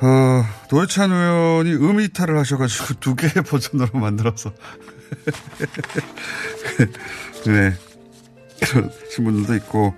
[0.00, 4.52] 어 노회찬 의원이 음이탈을 하셔가지고 두 개의 버전으로 만들어서.
[7.46, 7.72] 네.
[8.60, 9.94] 그러신 분들도 있고.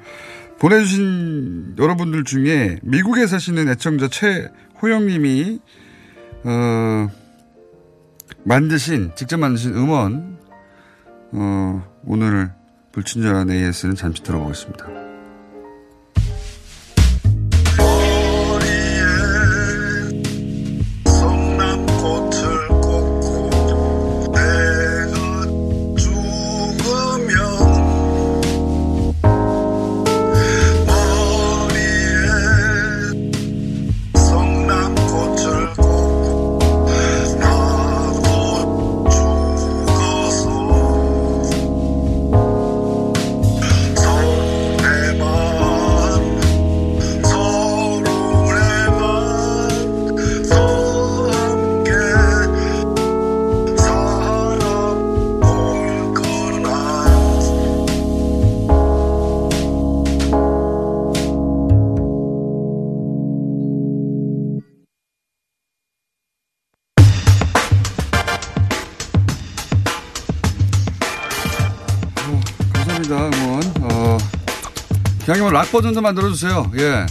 [0.60, 5.58] 보내주신 여러분들 중에 미국에 사시는 애청자 최호영님이
[6.44, 7.08] 어,
[8.44, 10.38] 만드신 직접 만드신 음원
[11.32, 12.52] 어, 오늘
[12.92, 15.09] 불친절한 AS는 잠시 들어보겠습니다.
[73.10, 73.62] 합니다, 응원.
[73.80, 74.18] 어,
[75.24, 76.70] 기왕이면 락 버전도 만들어주세요.
[76.78, 77.06] 예.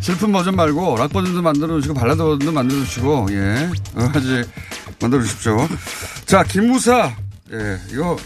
[0.00, 3.70] 슬픈 버전 말고 락 버전도 만들어주시고 발라드 버전도 만들어주시고, 예.
[3.96, 4.44] 여러 가지
[5.00, 5.68] 만들어주십시오.
[6.26, 7.14] 자, 김무사.
[7.52, 8.16] 예, 이거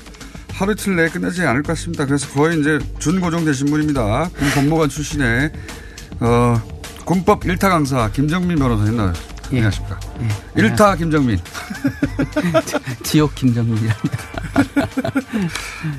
[0.52, 2.06] 하루 이틀 내에 끝나지 않을 것 같습니다.
[2.06, 4.30] 그래서 거의 이제 준고정 되신 분입니다.
[4.30, 5.50] 군 법무관 출신의,
[6.20, 6.60] 어,
[7.04, 9.29] 군법 1타 강사 김정민 변호사님 나와주십니다.
[9.50, 9.98] 안녕하십니까.
[10.56, 10.62] 예.
[10.62, 11.38] 1타 김정민.
[13.02, 14.18] 지옥 김정민이랍니다.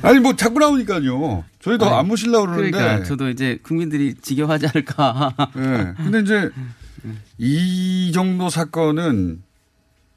[0.02, 1.44] 아니, 뭐 자꾸 나오니까요.
[1.60, 2.70] 저희도 아니, 안 모시려고 그러는데.
[2.70, 5.34] 그러니까 저도 이제 국민들이 지겨워하지 않을까.
[5.54, 5.94] 네.
[5.96, 6.50] 근데 이제
[7.38, 9.42] 이 정도 사건은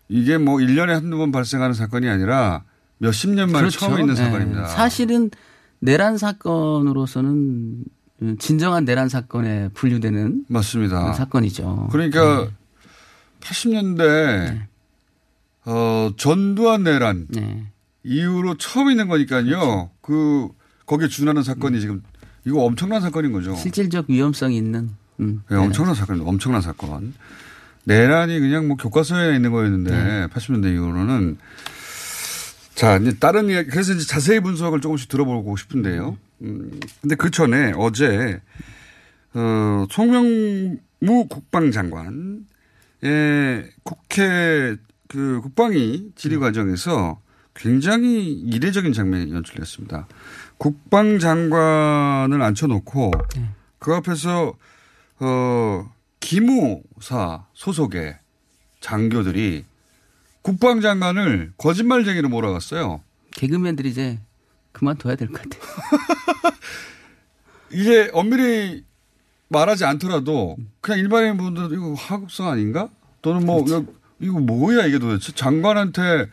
[0.07, 2.63] 이게 뭐 1년에 한두 번 발생하는 사건이 아니라
[2.99, 4.23] 몇십 년 만에 처음 있는 네.
[4.23, 4.67] 사건입니다.
[4.67, 5.29] 사실은
[5.79, 7.83] 내란 사건으로서는
[8.39, 11.13] 진정한 내란 사건에 분류되는 맞습니다.
[11.13, 11.89] 사건이죠.
[11.91, 12.49] 그러니까 네.
[13.45, 14.67] 80년대
[15.65, 17.65] 어, 전두환 내란 네.
[18.03, 19.45] 이후로 처음 있는 거니까요.
[19.45, 19.91] 그렇죠.
[20.01, 20.49] 그
[20.85, 22.03] 거기에 준하는 사건이 지금
[22.45, 23.55] 이거 엄청난 사건인 거죠.
[23.55, 27.13] 실질적 위험성이 있는 음, 네, 엄청난 사건, 엄청난 사건.
[27.85, 30.27] 내란이 그냥 뭐 교과서에 있는 거였는데 네.
[30.27, 31.37] 80년대 이후로는
[32.73, 36.17] 자 이제 다른 이야기 그래서 이제 자세히 분석을 조금씩 들어보고 싶은데요.
[36.41, 38.41] 음, 근데 그 전에 어제
[39.33, 42.45] 어 송명무 국방장관
[43.07, 44.75] 의 국회
[45.07, 47.21] 그 국방위 질의 과정에서
[47.53, 50.07] 굉장히 이례적인 장면이 연출됐습니다.
[50.57, 53.11] 국방장관을 앉혀놓고
[53.79, 54.53] 그 앞에서
[55.19, 58.17] 어 기무사 소속의
[58.81, 59.65] 장교들이
[60.41, 63.01] 국방장관을 거짓말쟁이로 몰아갔어요.
[63.35, 64.19] 개그맨들이 이제
[64.71, 65.61] 그만둬야 될 것 같아요.
[67.71, 68.83] 이게 엄밀히
[69.47, 72.89] 말하지 않더라도 그냥 일반인 분들 이거 하급성 아닌가?
[73.25, 73.83] 또는 뭐 이거,
[74.19, 76.29] 이거 뭐야 이게 도대체 장관한테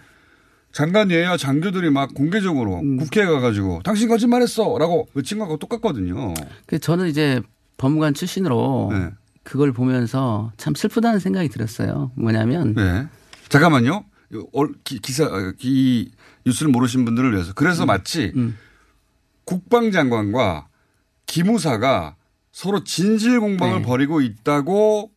[0.73, 6.35] 장관 예야 장교들이 막 공개적으로 국회에 가가지고 당신 거짓말했어라고 외친 거하고 똑같거든요.
[6.67, 7.41] 그 저는 이제
[7.79, 9.11] 법무관 출신으로 네.
[9.43, 12.13] 그걸 보면서 참 슬프다는 생각이 들었어요.
[12.15, 13.07] 뭐냐면 네.
[13.49, 14.05] 잠깐만요.
[14.53, 16.11] 어, 기, 기사 어, 이
[16.45, 17.55] 뉴스를 모르신 분들을 위해서 음.
[17.55, 18.35] 그래서 마치
[19.45, 20.69] 국방장관과
[21.25, 22.17] 기무사가
[22.53, 23.83] 서로 진실 공방을 네.
[23.83, 25.11] 벌이고 있다고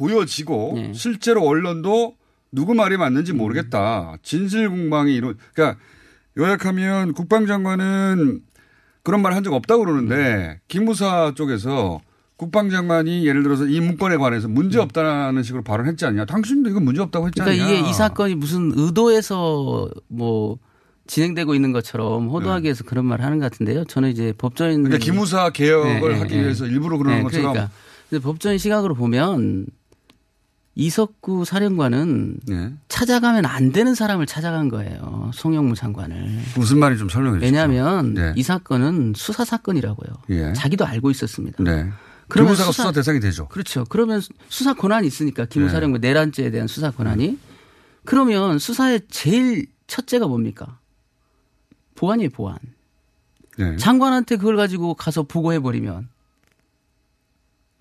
[0.00, 2.14] 보여지고 실제로 언론도
[2.52, 3.00] 누구 말이 음.
[3.00, 4.16] 맞는지 모르겠다.
[4.22, 5.78] 진실 공방이 이런 그러니까
[6.38, 8.40] 요약하면 국방장관은
[9.02, 10.58] 그런 말 한 적 없다고 그러는데 음.
[10.68, 12.00] 기무사 쪽에서
[12.36, 14.84] 국방장관이 예를 들어서 이 문건에 관해서 문제 음.
[14.84, 16.24] 없다는 식으로 발언했지 않냐.
[16.24, 17.52] 당신도 이거 문제 없다고 했지 않냐.
[17.52, 20.58] 그러니까 이게 이 사건이 무슨 의도에서 뭐
[21.06, 23.84] 진행되고 있는 것처럼 호도하기 위해서 그런 말을 하는 것 같은데요.
[23.84, 26.70] 저는 이제 법조인 그러니까 기무사 개혁을 네, 하기 네, 위해서 네.
[26.70, 27.70] 일부러 그러는 네, 것처럼 그러니까.
[28.22, 29.66] 법조인 시각으로 보면
[30.76, 32.72] 이석구 사령관은 네.
[32.88, 35.30] 찾아가면 안 되는 사람을 찾아간 거예요.
[35.34, 36.40] 송영무 장관을.
[36.56, 37.46] 무슨 말인지 좀 설명해 주시죠.
[37.46, 38.32] 왜냐하면 네.
[38.36, 40.10] 이 사건은 수사 사건이라고요.
[40.30, 40.52] 예.
[40.52, 41.62] 자기도 알고 있었습니다.
[41.64, 41.90] 네.
[42.28, 43.48] 그러면 기무사가 수사, 대상이 되죠.
[43.48, 43.84] 그렇죠.
[43.88, 45.48] 그러면 수사 권한이 있으니까 네.
[45.48, 47.38] 기무사령부 내란죄에 대한 수사 권한이
[48.04, 50.78] 그러면 수사의 제일 첫째가 뭡니까?
[51.96, 52.56] 보안이에요, 보안.
[53.58, 53.76] 네.
[53.76, 56.08] 장관한테 그걸 가지고 가서 보고해 버리면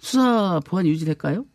[0.01, 1.45] 수사 보안이 유지될까요?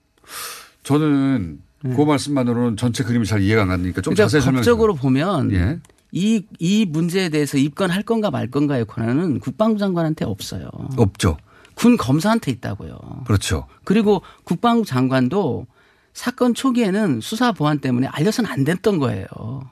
[0.84, 4.16] 저는 그 말씀만으로는 전체 그림이 잘 이해가 안 가니까 좀 네.
[4.16, 4.54] 그러니까 자세히 주세요.
[4.54, 5.80] 법적으로 보면 예.
[6.12, 10.70] 이, 이 문제에 대해서 입건할 건가 말 건가의 권한은 국방부 장관한테 없어요.
[10.96, 11.36] 없죠.
[11.74, 12.96] 군 검사한테 있다고요.
[13.26, 13.66] 그렇죠.
[13.82, 15.66] 그리고 국방부 장관도
[16.12, 19.26] 사건 초기에는 수사 보안 때문에 알려서는 안 됐던 거예요.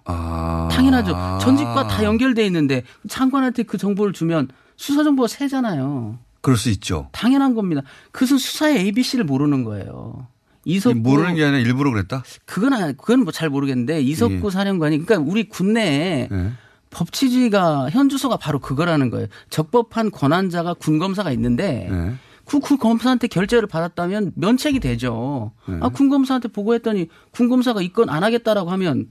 [0.04, 0.68] 아.
[0.72, 1.12] 당연하죠.
[1.40, 6.18] 전직과 다 연결돼 있는데 장관한테 그 정보를 주면 수사 정보가 새잖아요.
[6.40, 7.08] 그럴 수 있죠.
[7.12, 7.82] 당연한 겁니다.
[8.10, 10.26] 그것은 수사의 ABC를 모르는 거예요.
[10.64, 12.22] 이석구 모르는 게 아니라 일부러 그랬다?
[12.44, 14.50] 그건 아니, 그건 뭐 잘 모르겠는데 이석구 예.
[14.50, 16.52] 사령관이 그러니까 우리 군내에 네.
[16.90, 19.26] 법치주의가 현주소가 바로 그거라는 거예요.
[19.50, 22.14] 적법한 권한자가 군 검사가 있는데 네.
[22.44, 25.52] 그, 그 검사한테 결재를 받았다면 면책이 되죠.
[25.66, 25.78] 네.
[25.80, 29.06] 아, 군 검사한테 보고했더니 군 검사가 이건 안 하겠다라고 하면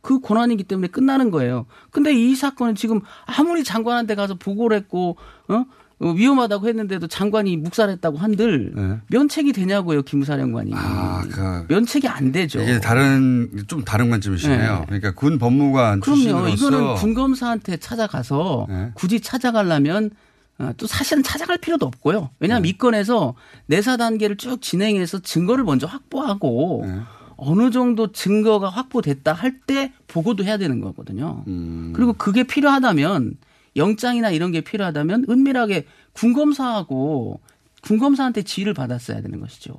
[0.00, 1.66] 그 권한이기 때문에 끝나는 거예요.
[1.90, 5.16] 근데 이 사건은 지금 아무리 장관한테 가서 보고를 했고,
[5.48, 5.64] 어?
[6.00, 8.98] 어, 위험하다고 했는데도 장관이 묵살했다고 한들 네.
[9.08, 10.72] 면책이 되냐고요, 김사령관이.
[10.74, 12.60] 아, 그 면책이 안 되죠.
[12.62, 14.78] 이게 다른 좀 다른 관점이시네요.
[14.80, 14.84] 네.
[14.86, 16.48] 그러니까 군 법무관 그럼요.
[16.48, 18.90] 이거는 군 검사한테 찾아가서 네.
[18.94, 20.10] 굳이 찾아가려면
[20.58, 22.20] 어, 또 사실은 찾아갈 필요도 없고요.
[22.20, 22.28] 네.
[22.40, 23.34] 왜냐하면 이 건에서
[23.66, 26.98] 내사 단계를 쭉 진행해서 증거를 먼저 확보하고 네.
[27.36, 31.42] 어느 정도 증거가 확보됐다 할 때 보고도 해야 되는 거거든요.
[31.48, 31.92] 음.
[31.96, 33.34] 그리고 그게 필요하다면
[33.76, 37.40] 영장이나 이런 게 필요하다면 은밀하게 군검사하고
[37.82, 39.74] 군검사한테 지휘를 받았어야 되는 것이죠.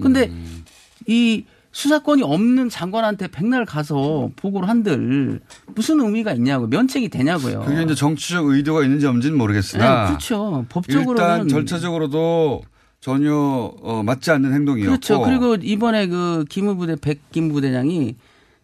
[0.00, 0.64] 근데 음.
[1.06, 5.40] 이 수사권이 없는 장관한테 백날 가서 보고를 한들
[5.74, 7.60] 무슨 의미가 있냐고 면책이 되냐고요.
[7.60, 10.66] 그게 이제 정치적 의도가 있는지 없는지는 모르겠으나 네, 그렇죠.
[10.68, 11.14] 법적으로는
[11.44, 12.62] 일단 절차적으로도
[13.00, 15.22] 전혀 어, 맞지 않는 행동이었고 그렇죠.
[15.22, 18.16] 그리고 이번에 그 기무부대 백김 부대장이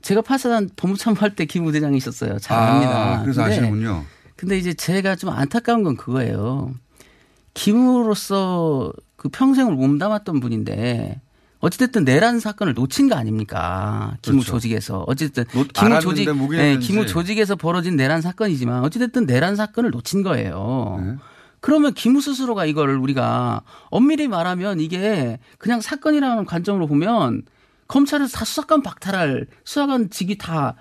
[0.02, 2.38] 제가 파사단 법무참모 할 때 김부대장이 있었어요.
[2.38, 3.22] 잘 아, 압니다.
[3.22, 4.04] 그래서 근데 아시는군요.
[4.38, 6.72] 근데 이제 제가 좀 안타까운 건 그거예요.
[7.54, 11.20] 기무로서 그 평생을 몸담았던 분인데
[11.58, 14.16] 어찌됐든 내란 사건을 놓친 거 아닙니까?
[14.22, 14.52] 기무 그렇죠.
[14.52, 15.44] 조직에서 어쨌든
[15.76, 16.50] 알았는데 조직.
[16.52, 21.02] 네, 기무 조직에서 벌어진 내란 사건이지만 어찌됐든 내란 사건을 놓친 거예요.
[21.04, 21.16] 네.
[21.58, 27.42] 그러면 기무 스스로가 이거를 우리가 엄밀히 말하면 이게 그냥 사건이라는 관점으로 보면
[27.88, 30.76] 검찰에서 다 수사관 박탈할 수사관 직위 다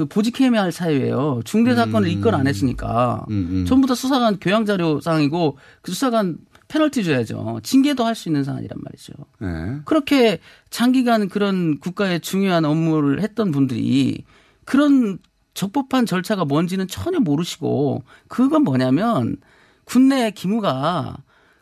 [0.00, 1.42] 그 보직해야 할 사유예요.
[1.44, 2.12] 중대 사건을 음.
[2.12, 3.64] 입건 안 했으니까 음, 음.
[3.66, 6.38] 전부 다 수사관 교양 자료 상이고 그 수사관
[6.68, 7.60] 페널티 줘야죠.
[7.62, 9.12] 징계도 할 수 있는 사안이란 말이죠.
[9.40, 9.80] 네.
[9.84, 10.38] 그렇게
[10.70, 14.24] 장기간 그런 국가의 중요한 업무를 했던 분들이
[14.64, 15.18] 그런
[15.52, 19.36] 적법한 절차가 뭔지는 전혀 모르시고 그건 뭐냐면
[19.84, 21.18] 군내 기무가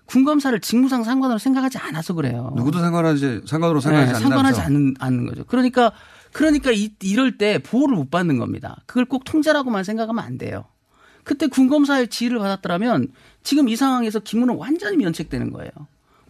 [0.07, 2.53] 군검사를 직무상 상관으로 생각하지 않아서 그래요.
[2.55, 4.29] 누구도 상관하지 상관으로 상관하지 네, 않는다.
[4.37, 5.45] 상관하지 않는, 않는 거죠.
[5.45, 5.91] 그러니까
[6.33, 8.83] 그러니까 이, 이럴 때 보호를 못 받는 겁니다.
[8.87, 10.65] 그걸 꼭 통제라고만 생각하면 안 돼요.
[11.25, 13.09] 그때 군검사의 지휘를 받았더라면
[13.43, 15.71] 지금 이 상황에서 기무는 완전히 면책되는 거예요.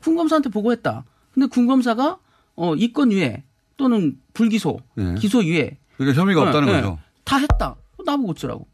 [0.03, 1.05] 군검사한테 보고했다.
[1.33, 2.19] 근데 군검사가
[2.57, 3.45] 어 이건 유예
[3.77, 5.15] 또는 불기소, 네.
[5.15, 5.79] 기소 유예.
[5.97, 6.81] 그러니까 혐의가 네, 없다는 네.
[6.81, 6.99] 거죠.
[7.25, 7.77] 다 했다.
[8.05, 8.67] 나보고 어쩌라고.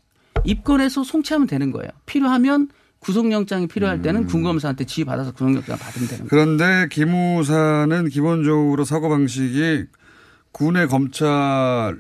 [0.45, 1.91] 입건해서 송치하면 되는 거예요.
[2.07, 2.68] 필요하면
[3.01, 4.03] 구속영장이 필요할 음.
[4.03, 6.29] 때는 군검사한테 지휘 받아서 구속영장 받으면 되는 거예요.
[6.29, 9.85] 그런데 기무사는 기본적으로 사고 방식이
[10.55, 11.98] 군의 검찰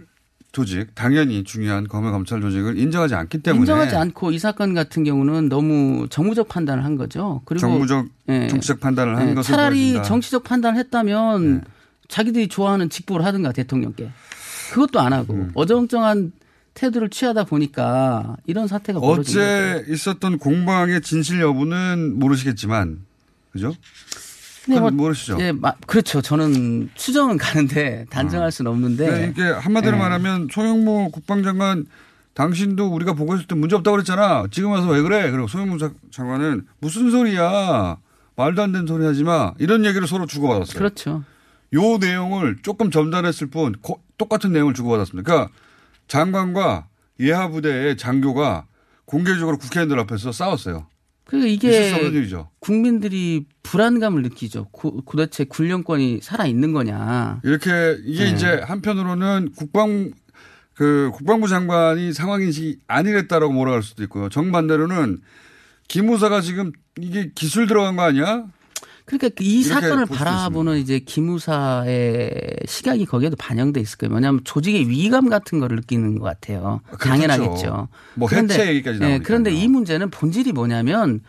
[0.52, 5.48] 조직 당연히 중요한 검의 검찰 조직을 인정하지 않기 때문에 인정하지 않고 이 사건 같은 경우는
[5.48, 7.42] 너무 정무적 판단을 한 거죠.
[7.46, 8.46] 그리고 정무적 예.
[8.46, 10.02] 정치적 판단을 한 예, 것을 차라리 보여준다.
[10.02, 10.08] 네.
[10.08, 11.64] 정치적 판단을 했다면
[12.06, 14.12] 자기들이 좋아하는 직보를 하든가 대통령께
[14.72, 15.50] 그것도 안 하고 음.
[15.54, 16.30] 어정쩡한
[16.74, 19.40] 태도를 취하다 보니까 이런 사태가 벌어진 거죠.
[19.40, 23.00] 어제 있었던 공방의 진실 여부는 모르시겠지만
[23.50, 23.74] 그죠?
[24.68, 25.36] 네, 뭐, 모르시죠?
[25.40, 26.22] 예, 마- 그렇죠.
[26.22, 29.10] 저는 추정은 가는데 단정할 수는 없는데.
[29.10, 29.98] 네, 이게 한마디로 예.
[30.00, 31.86] 말하면 소영모 국방장관
[32.34, 34.44] 당신도 우리가 보고했을 때 문제 없다고 그랬잖아.
[34.50, 35.30] 지금 와서 왜 그래?
[35.30, 37.98] 그리고 소영모 자- 장관은 무슨 소리야.
[38.36, 39.52] 말도 안 되는 소리 하지 마.
[39.58, 40.76] 이런 얘기를 서로 주고받았어요.
[40.76, 41.22] 그렇죠.
[41.74, 45.22] 요 내용을 조금 전달했을 뿐 고- 똑같은 내용을 주고받았습니다.
[45.30, 45.52] 그러니까
[46.08, 46.86] 장관과
[47.20, 48.64] 예하 부대의 장교가
[49.04, 50.86] 공개적으로 국회의원들 앞에서 싸웠어요.
[51.24, 51.92] 그 이게.
[52.60, 54.66] 국민들이 불안감을 느끼죠.
[54.70, 57.40] 고, 도대체 군령권이 살아 있는 거냐.
[57.44, 58.30] 이렇게 이게 네.
[58.30, 60.12] 이제 한편으로는 국방
[60.74, 64.28] 그 국방부 장관이 상황 인식이 아니랬다라고 몰아갈 수도 있고요.
[64.28, 65.18] 정반대로는
[65.88, 68.44] 기무사가 지금 이게 기술 들어간 거 아니야?
[69.04, 72.30] 그러니까 이 사건을 바라보는 이제 기무사의
[72.66, 74.14] 시각이 거기에도 반영돼 있을 거예요.
[74.14, 76.80] 왜냐하면 조직의 위감 같은 거를 느끼는 것 같아요.
[76.86, 77.08] 그렇겠죠.
[77.08, 77.88] 당연하겠죠.
[78.14, 79.20] 뭐 예, 나오니까요.
[79.22, 81.20] 그런데 이 문제는 본질이 뭐냐면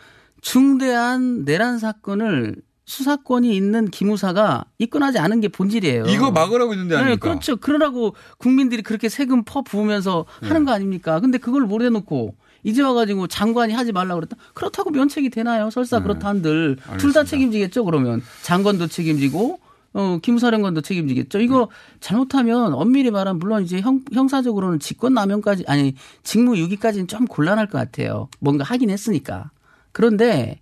[0.41, 2.55] 중대한 내란 사건을
[2.85, 6.05] 수사권이 있는 기무사가 입건하지 않은 게 본질이에요.
[6.05, 7.29] 이거 막으라고 있는데 네, 아닙니까?
[7.29, 7.57] 그렇죠.
[7.57, 10.47] 그러라고 국민들이 그렇게 세금 퍼 부으면서 네.
[10.47, 11.19] 하는 거 아닙니까?
[11.19, 12.35] 근데 그걸 모래놓고
[12.65, 14.35] 이제 와가지고 장관이 하지 말라고 그랬다.
[14.53, 15.69] 그렇다고 면책이 되나요?
[15.69, 17.85] 설사 그렇다 한들 둘 다 책임지겠죠.
[17.85, 19.59] 그러면 장관도 책임지고
[19.93, 21.39] 어 김사령관도 책임지겠죠.
[21.39, 21.69] 이거
[22.01, 25.93] 잘못하면 엄밀히 말하면 물론 이제 형, 형사적으로는 직권남용까지 아니
[26.23, 28.27] 직무유기까지는 좀 곤란할 것 같아요.
[28.39, 29.51] 뭔가 하긴 했으니까.
[29.93, 30.59] 그런데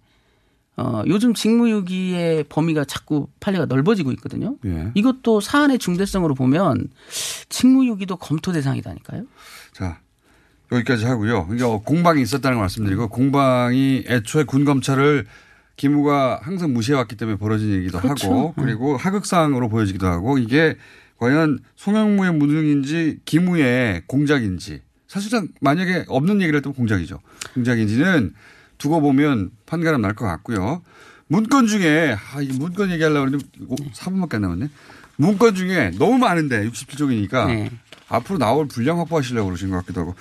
[0.75, 4.57] 어, 요즘 직무유기의 범위가 자꾸 판례가 넓어지고 있거든요.
[4.65, 4.91] 예.
[4.95, 6.89] 이것도 사안의 중대성으로 보면
[7.49, 9.23] 직무유기도 검토 대상이다니까요.
[9.71, 9.99] 자,
[10.73, 11.45] 여기까지 하고요.
[11.47, 15.25] 그러니까 공방이 있었다는 걸 말씀드리고 공방이 애초에 군 검찰을
[15.75, 18.27] 기무가 항상 무시해왔기 때문에 벌어진 얘기도 그렇죠.
[18.27, 20.75] 하고 그리고 하극상으로 보여지기도 하고 이게
[21.17, 27.19] 과연 송영무의 무능인지 기무의 공작인지 사실상 만약에 없는 얘기를 했다면 공작이죠.
[27.53, 28.33] 공작인지는
[28.77, 30.81] 두고 보면 판가름 날 것 같고요.
[31.27, 33.45] 문건 중에 아, 이 문건 얘기하려고 그러는데
[33.93, 34.69] 4분밖에 안 남았네.
[35.17, 37.71] 문건 중에 너무 많은데 67쪽이니까 네.
[38.09, 40.15] 앞으로 나올 분량 확보하시려고 그러신 것 같기도 하고.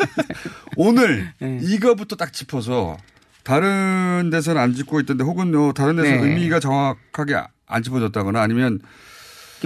[0.76, 1.58] 오늘 네.
[1.62, 2.96] 이거부터 딱 짚어서
[3.42, 6.28] 다른 데서는 안 짚고 있던데 혹은 어, 다른 데서 네.
[6.28, 8.80] 의미가 정확하게 안 짚어졌다거나 아니면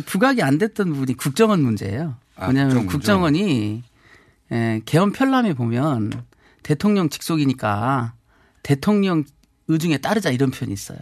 [0.06, 2.16] 부각이 안 됐던 부분이 국정원 문제예요.
[2.36, 2.98] 아, 왜냐하면 국정원이죠.
[2.98, 3.82] 국정원이
[4.52, 6.12] 에, 개헌 편람에 보면
[6.62, 8.14] 대통령 직속이니까
[8.62, 9.24] 대통령
[9.68, 10.98] 의중에 따르자 이런 표현이 있어요.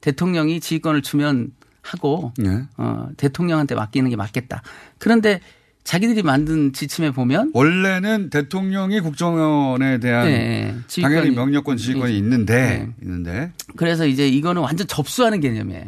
[0.00, 1.52] 대통령이 지휘권을 주면
[1.82, 2.64] 하고 네.
[2.76, 4.62] 어, 대통령한테 맡기는 게 맞겠다.
[4.98, 5.40] 그런데
[5.86, 12.18] 자기들이 만든 지침에 보면 원래는 대통령이 국정원에 대한 네, 지휘권이- 당연히 명령권 지휘권이 네.
[12.18, 15.84] 있는데 있는데 그래서 이제 이거는 완전 접수하는 개념이에요.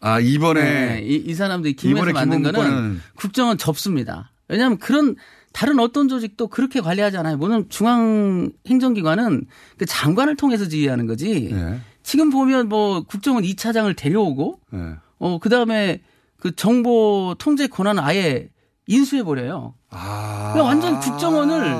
[0.00, 4.32] 아 이번에 네, 이, 이 사람들이 이번에 만든 거는 국정원 접수입니다.
[4.48, 5.14] 왜냐하면 그런
[5.52, 7.36] 다른 어떤 조직도 그렇게 관리하지 않아요.
[7.36, 9.44] 물론 중앙 행정기관은
[9.76, 11.50] 그 장관을 통해서 지휘하는 거지.
[11.52, 11.78] 네.
[12.02, 14.80] 지금 보면 뭐 국정원 2차장을 데려오고 네.
[15.20, 16.00] 어 그다음에
[16.40, 18.48] 그 정보 통제 권한을 아예
[18.88, 19.74] 인수해 버려요.
[19.90, 20.52] 아.
[20.52, 21.76] 그러니까 완전 국정원을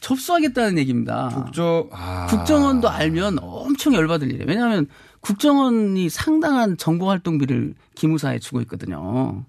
[0.00, 1.28] 접수하겠다는 얘기입니다.
[1.28, 2.26] 국정 아.
[2.26, 4.44] 국정원도 알면 엄청 열받을 일이에요.
[4.46, 4.88] 왜냐하면
[5.20, 9.44] 국정원이 상당한 정보 활동비를 기무사에 주고 있거든요.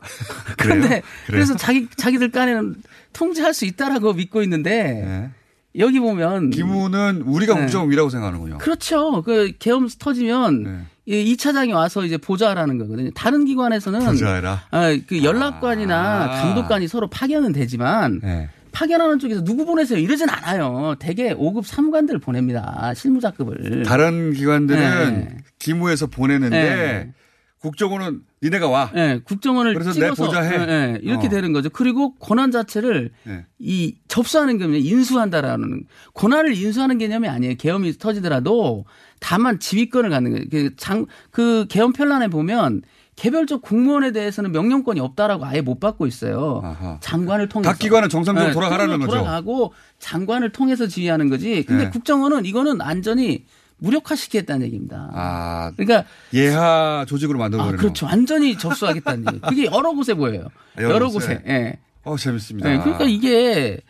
[0.58, 1.02] 그런데?
[1.26, 2.74] 그래서 자기 자기들 간에는
[3.12, 5.30] 통제할 수 있다라고 믿고 있는데
[5.76, 7.60] 여기 보면 기무는 우리가 네.
[7.62, 8.58] 국정원이라고 생각하는군요.
[8.58, 9.22] 그렇죠.
[9.22, 13.10] 그 계엄 터지면 이 2차장이 와서 이제 보좌하라는 거거든요.
[13.14, 14.60] 다른 기관에서는 보좌해라.
[14.70, 16.42] 아, 그 연락관이나 아.
[16.42, 18.50] 감독관이 서로 파견은 되지만 네.
[18.72, 20.96] 파견하는 쪽에서 누구 보내세요 이러진 않아요.
[20.98, 22.92] 대개 5급 사무관들 보냅니다.
[22.94, 23.84] 실무자급을.
[23.84, 24.80] 다른 기관들은
[25.14, 25.36] 네.
[25.58, 27.12] 기무에서 보내는데 네.
[27.60, 28.90] 국정원은 니네가 와.
[28.94, 30.58] 네, 국정원을 그래서 내 찍어서 보좌해.
[30.58, 31.30] 네, 네, 이렇게 어.
[31.30, 31.70] 되는 거죠.
[31.70, 33.46] 그리고 권한 자체를 네.
[33.58, 35.84] 이 접수하는 개념이 인수한다라는
[36.14, 37.54] 권한을 인수하는 개념이 아니에요.
[37.56, 38.84] 계엄이 터지더라도
[39.20, 40.44] 다만 지휘권을 갖는 거예요.
[40.50, 42.82] 그 장, 그 계엄 편란에 보면
[43.16, 46.98] 개별적 공무원에 대해서는 명령권이 없다라고 아예 못 받고 있어요.
[47.00, 47.72] 장관을 통해서.
[47.72, 49.10] 각 기관은 정상적으로 돌아가라는 거죠.
[49.10, 51.64] 돌아가고 장관을 통해서 지휘하는 거지.
[51.64, 51.90] 근데 네.
[51.90, 53.44] 국정원은 이거는 안전히
[53.78, 55.10] 무력화시키겠다는 얘기입니다.
[55.12, 58.06] 아, 그러니까 예하 조직으로 만들어 아, 버리는 그렇죠.
[58.06, 59.40] 완전히 접수하겠다는 얘기.
[59.40, 60.46] 그게 여러 곳에 보여요.
[60.76, 61.42] 아, 여러 여러, 곳에.
[61.46, 61.78] 예.
[62.04, 62.68] 어, 재밌습니다.
[62.68, 63.80] 네, 그러니까 이게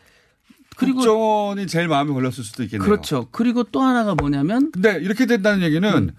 [0.79, 2.89] 그리고 국정원이 제일 마음에 걸렸을 수도 있겠네요.
[2.89, 3.26] 그렇죠.
[3.33, 6.11] 그리고 또 하나가 뭐냐면 근데 이렇게 된다는 얘기는 음.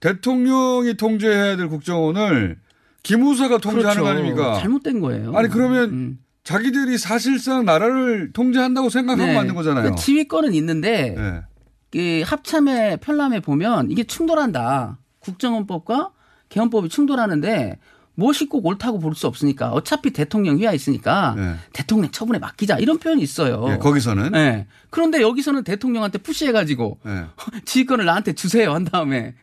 [0.00, 2.58] 대통령이 통제해야 될 국정원을
[3.04, 4.02] 기무사가 통제하는 그렇죠.
[4.02, 4.60] 거 아닙니까?
[4.60, 5.36] 잘못된 거예요.
[5.36, 6.18] 아니 그러면 음.
[6.42, 9.34] 자기들이 사실상 나라를 통제한다고 생각하고 네.
[9.34, 9.82] 만든 거잖아요.
[9.82, 11.42] 그러니까 지휘권은 있는데 네.
[11.90, 14.98] 그 합참의 편람에 보면 이게 충돌한다.
[15.20, 16.10] 국정원법과
[16.48, 17.78] 개헌법이 충돌하는데
[18.14, 21.54] 무엇이 꼭 옳다고 볼 수 없으니까 어차피 대통령 휘하 있으니까 네.
[21.72, 23.64] 대통령 처분에 맡기자 이런 표현이 있어요.
[23.70, 24.66] 예, 거기서는 네.
[24.90, 27.24] 그런데 여기서는 대통령한테 푸시해가지고 네.
[27.64, 29.34] 지휘권을 나한테 주세요 한 다음에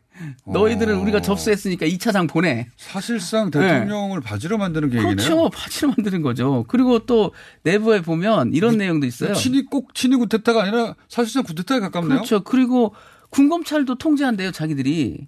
[0.45, 1.01] 너희들은 어.
[1.01, 2.67] 우리가 접수했으니까 2차장 보내.
[2.78, 5.15] 사실상 대통령을 바지로 만드는 계획이네요.
[5.15, 5.24] 네.
[5.24, 5.49] 그렇죠.
[5.49, 6.65] 바지로 만드는 거죠.
[6.67, 9.34] 그리고 또 내부에 보면 이런 내용도 있어요.
[9.34, 12.17] 친이 꼭 친이 구테타가 아니라 사실상 구테타에 가깝네요.
[12.17, 12.43] 그렇죠.
[12.43, 12.93] 그리고
[13.32, 15.28] 군검찰도 통제한대요, 자기들이.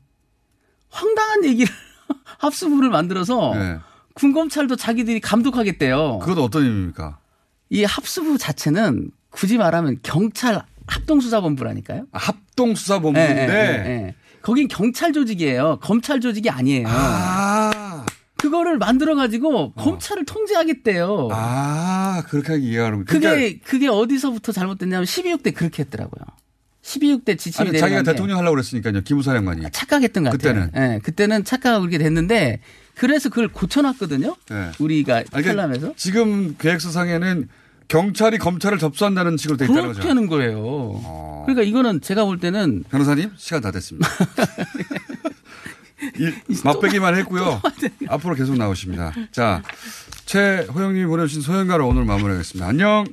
[0.89, 1.73] 황당한 얘기를
[2.43, 3.77] 합수부를 만들어서 네.
[4.13, 6.19] 군검찰도 자기들이 감독하겠대요.
[6.19, 7.17] 그건 어떤 의미입니까?
[7.69, 12.05] 이 합수부 자체는 굳이 말하면 경찰 합동수사본부라니까요.
[12.11, 14.15] 아, 합동수사본부인데 예, 예, 예.
[14.41, 15.79] 거긴 경찰 조직이에요.
[15.81, 16.87] 검찰 조직이 아니에요.
[18.35, 21.29] 그거를 만들어 가지고 검찰을 통제하겠대요.
[21.31, 26.25] 아 그렇게 이해하는 그게 그러니까 그게 어디서부터 잘못됐냐면 12.6대 그렇게 했더라고요.
[26.83, 29.01] 12.6대 지침이 아니, 자기가 대통령 하려고 그랬으니까요.
[29.01, 29.65] 기무사령관이.
[29.71, 30.69] 착각했던 것 같아요.
[30.69, 30.93] 그때는.
[30.95, 32.59] 예, 그때는 착각하고 그렇게 됐는데
[32.95, 34.35] 그래서 그걸 고쳐놨거든요.
[34.49, 34.71] 네.
[34.79, 37.47] 우리가 아니, 그러니까 지금 계획서상에는
[37.87, 40.09] 경찰이 검찰을 접수한다는 식으로 돼 있다는 그렇게 거죠.
[40.09, 41.41] 하는 거예요.
[41.45, 44.07] 그러니까 이거는 제가 볼 때는 변호사님 시간 다 됐습니다.
[46.19, 46.33] 일,
[46.65, 47.61] 맛배기만 했고요.
[48.09, 49.13] 앞으로 계속 나오십니다.
[49.31, 49.63] 자,
[50.25, 52.67] 최호영님이 보내주신 소연가를 오늘 마무리하겠습니다.
[52.67, 53.05] 안녕.